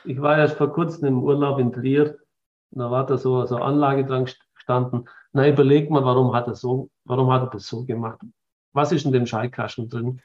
[0.05, 2.17] Ich war erst vor kurzem im Urlaub in Trier.
[2.71, 4.25] Da war da so, so Anlage dran
[4.55, 5.07] gestanden.
[5.31, 8.19] Na, überleg mal, warum hat er so, warum hat er das so gemacht?
[8.73, 10.21] Was ist in dem Schaltkasten drin?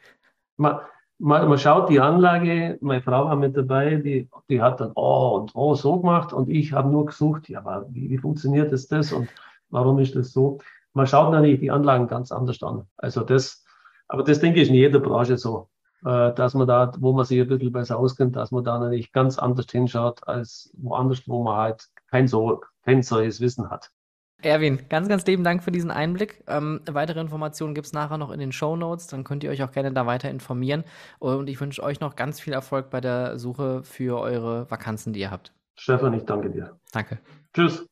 [0.56, 0.80] Man,
[1.18, 5.38] man, man schaut die Anlage, meine Frau war mit dabei, die, die hat dann oh
[5.40, 8.86] und oh so gemacht und ich habe nur gesucht, ja, aber wie, wie funktioniert das,
[8.86, 9.28] das und
[9.70, 10.58] warum ist das so?
[10.94, 12.86] Man schaut natürlich die Anlagen ganz anders an.
[12.96, 13.64] Also das,
[14.08, 15.68] aber das denke ich in jeder Branche so,
[16.04, 19.12] äh, dass man da, wo man sich ein bisschen besser auskennt, dass man da natürlich
[19.12, 23.90] ganz anders hinschaut als woanders, wo man halt kein so, kein solches Wissen hat.
[24.40, 26.44] Erwin, ganz, ganz lieben Dank für diesen Einblick.
[26.46, 29.08] Ähm, weitere Informationen gibt es nachher noch in den Show Notes.
[29.08, 30.84] Dann könnt ihr euch auch gerne da weiter informieren.
[31.18, 35.20] Und ich wünsche euch noch ganz viel Erfolg bei der Suche für eure Vakanzen, die
[35.20, 35.52] ihr habt.
[35.74, 36.78] Stefan, ich danke dir.
[36.92, 37.18] Danke.
[37.52, 37.84] Tschüss.